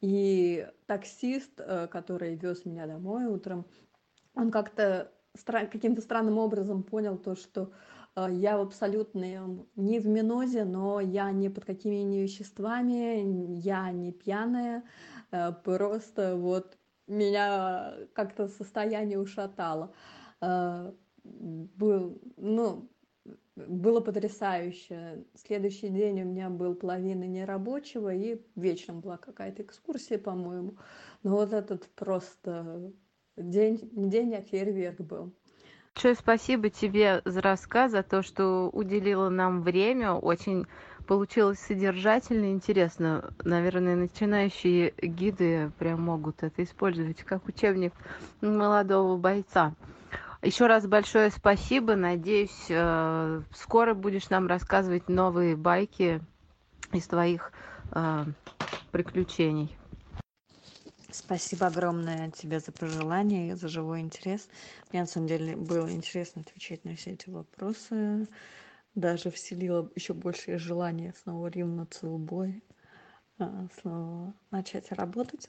И 0.00 0.66
таксист, 0.86 1.52
э, 1.58 1.86
который 1.88 2.34
вез 2.36 2.64
меня 2.64 2.86
домой 2.86 3.26
утром, 3.26 3.66
он 4.34 4.50
как-то 4.50 5.12
каким-то 5.44 6.00
странным 6.02 6.38
образом 6.38 6.82
понял 6.82 7.16
то, 7.18 7.34
что 7.34 7.72
э, 8.14 8.28
я 8.30 8.58
в 8.58 8.62
абсолютно 8.62 9.66
не 9.76 9.98
в 10.00 10.06
минозе, 10.06 10.64
но 10.64 11.00
я 11.00 11.30
не 11.32 11.48
под 11.48 11.64
какими 11.64 11.96
ни 11.96 12.18
веществами, 12.18 13.58
я 13.58 13.90
не 13.90 14.12
пьяная, 14.12 14.84
э, 15.30 15.52
просто 15.64 16.36
вот 16.36 16.76
меня 17.06 17.94
как-то 18.14 18.48
состояние 18.48 19.20
ушатало. 19.20 19.92
Был, 21.22 22.20
ну, 22.36 22.88
было 23.56 24.00
потрясающе. 24.00 25.24
Следующий 25.34 25.88
день 25.88 26.22
у 26.22 26.24
меня 26.26 26.50
был 26.50 26.74
половина 26.74 27.24
нерабочего, 27.24 28.12
и 28.12 28.40
вечером 28.54 29.00
была 29.00 29.16
какая-то 29.16 29.62
экскурсия, 29.62 30.18
по-моему. 30.18 30.76
Но 31.22 31.36
вот 31.36 31.52
этот 31.52 31.88
просто 31.94 32.92
день, 33.36 33.90
день, 33.92 34.34
а 34.34 34.42
фейерверк 34.42 35.00
был. 35.00 35.32
Большое 35.94 36.14
спасибо 36.14 36.68
тебе 36.68 37.22
за 37.24 37.40
рассказ, 37.40 37.92
за 37.92 38.02
то, 38.02 38.22
что 38.22 38.68
уделила 38.70 39.30
нам 39.30 39.62
время. 39.62 40.12
Очень 40.12 40.66
получилось 41.06 41.58
содержательно 41.58 42.46
и 42.46 42.52
интересно. 42.52 43.32
Наверное, 43.44 43.96
начинающие 43.96 44.92
гиды 45.00 45.70
прям 45.78 46.02
могут 46.02 46.42
это 46.42 46.62
использовать 46.64 47.22
как 47.22 47.46
учебник 47.46 47.94
молодого 48.42 49.16
бойца. 49.16 49.74
Еще 50.42 50.66
раз 50.66 50.86
большое 50.86 51.30
спасибо. 51.30 51.96
Надеюсь, 51.96 52.66
э, 52.68 53.40
скоро 53.54 53.94
будешь 53.94 54.28
нам 54.28 54.48
рассказывать 54.48 55.08
новые 55.08 55.56
байки 55.56 56.20
из 56.92 57.06
твоих 57.06 57.52
э, 57.92 58.24
приключений. 58.92 59.74
Спасибо 61.18 61.68
огромное 61.68 62.30
тебе 62.30 62.60
за 62.60 62.72
пожелания 62.72 63.48
и 63.48 63.54
за 63.54 63.68
живой 63.68 64.00
интерес. 64.00 64.48
Мне 64.92 65.00
на 65.00 65.06
самом 65.06 65.28
деле 65.28 65.56
было 65.56 65.90
интересно 65.90 66.42
отвечать 66.42 66.84
на 66.84 66.94
все 66.94 67.12
эти 67.12 67.30
вопросы. 67.30 68.28
Даже 68.94 69.30
вселило 69.30 69.90
еще 69.94 70.12
большее 70.12 70.58
желание 70.58 71.14
снова 71.22 71.46
ринуться 71.46 72.06
в 72.06 72.18
бой, 72.18 72.62
а, 73.38 73.66
снова 73.80 74.34
начать 74.50 74.92
работать. 74.92 75.48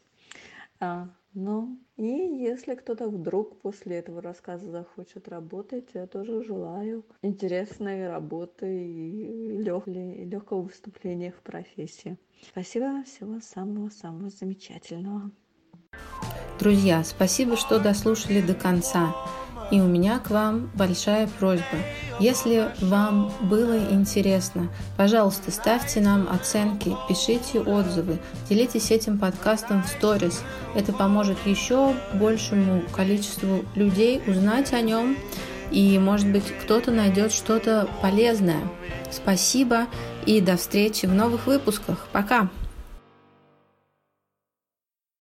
А, 0.80 1.10
ну, 1.34 1.78
и 1.98 2.06
если 2.06 2.76
кто-то 2.76 3.10
вдруг 3.10 3.60
после 3.62 3.98
этого 3.98 4.22
рассказа 4.22 4.72
захочет 4.72 5.28
работать, 5.28 5.90
я 5.94 6.08
тоже 6.08 6.44
желаю 6.44 7.04
интересной 7.22 8.08
работы 8.08 8.68
и 8.88 9.58
легкого 9.58 10.62
выступления 10.62 11.34
в 11.34 11.42
профессии. 11.42 12.18
Спасибо, 12.42 13.04
всего 13.04 13.42
самого-самого 13.42 14.30
замечательного. 14.30 15.30
Друзья, 16.60 17.04
спасибо, 17.04 17.56
что 17.56 17.80
дослушали 17.80 18.42
до 18.42 18.54
конца. 18.54 19.16
И 19.70 19.82
у 19.82 19.86
меня 19.86 20.20
к 20.20 20.30
вам 20.30 20.72
большая 20.74 21.28
просьба. 21.28 21.78
Если 22.20 22.72
вам 22.82 23.32
было 23.42 23.78
интересно, 23.92 24.70
пожалуйста, 24.96 25.52
ставьте 25.52 26.00
нам 26.00 26.28
оценки, 26.30 26.96
пишите 27.08 27.60
отзывы, 27.60 28.18
делитесь 28.50 28.92
этим 28.92 29.20
подкастом 29.20 29.84
в 29.84 29.88
сторис. 29.88 30.42
Это 30.74 30.94
поможет 30.94 31.38
еще 31.46 31.94
большему 32.14 32.82
количеству 32.96 33.66
людей 33.76 34.22
узнать 34.26 34.74
о 34.74 34.82
нем, 34.82 35.18
и, 35.70 36.00
может 36.00 36.32
быть, 36.32 36.46
кто-то 36.64 36.92
найдет 36.92 37.34
что-то 37.34 37.90
полезное. 38.02 38.62
Спасибо 39.12 39.88
и 40.26 40.42
до 40.42 40.58
встречи 40.58 41.06
в 41.06 41.14
новых 41.14 41.46
выпусках. 41.46 42.08
Пока! 42.12 42.50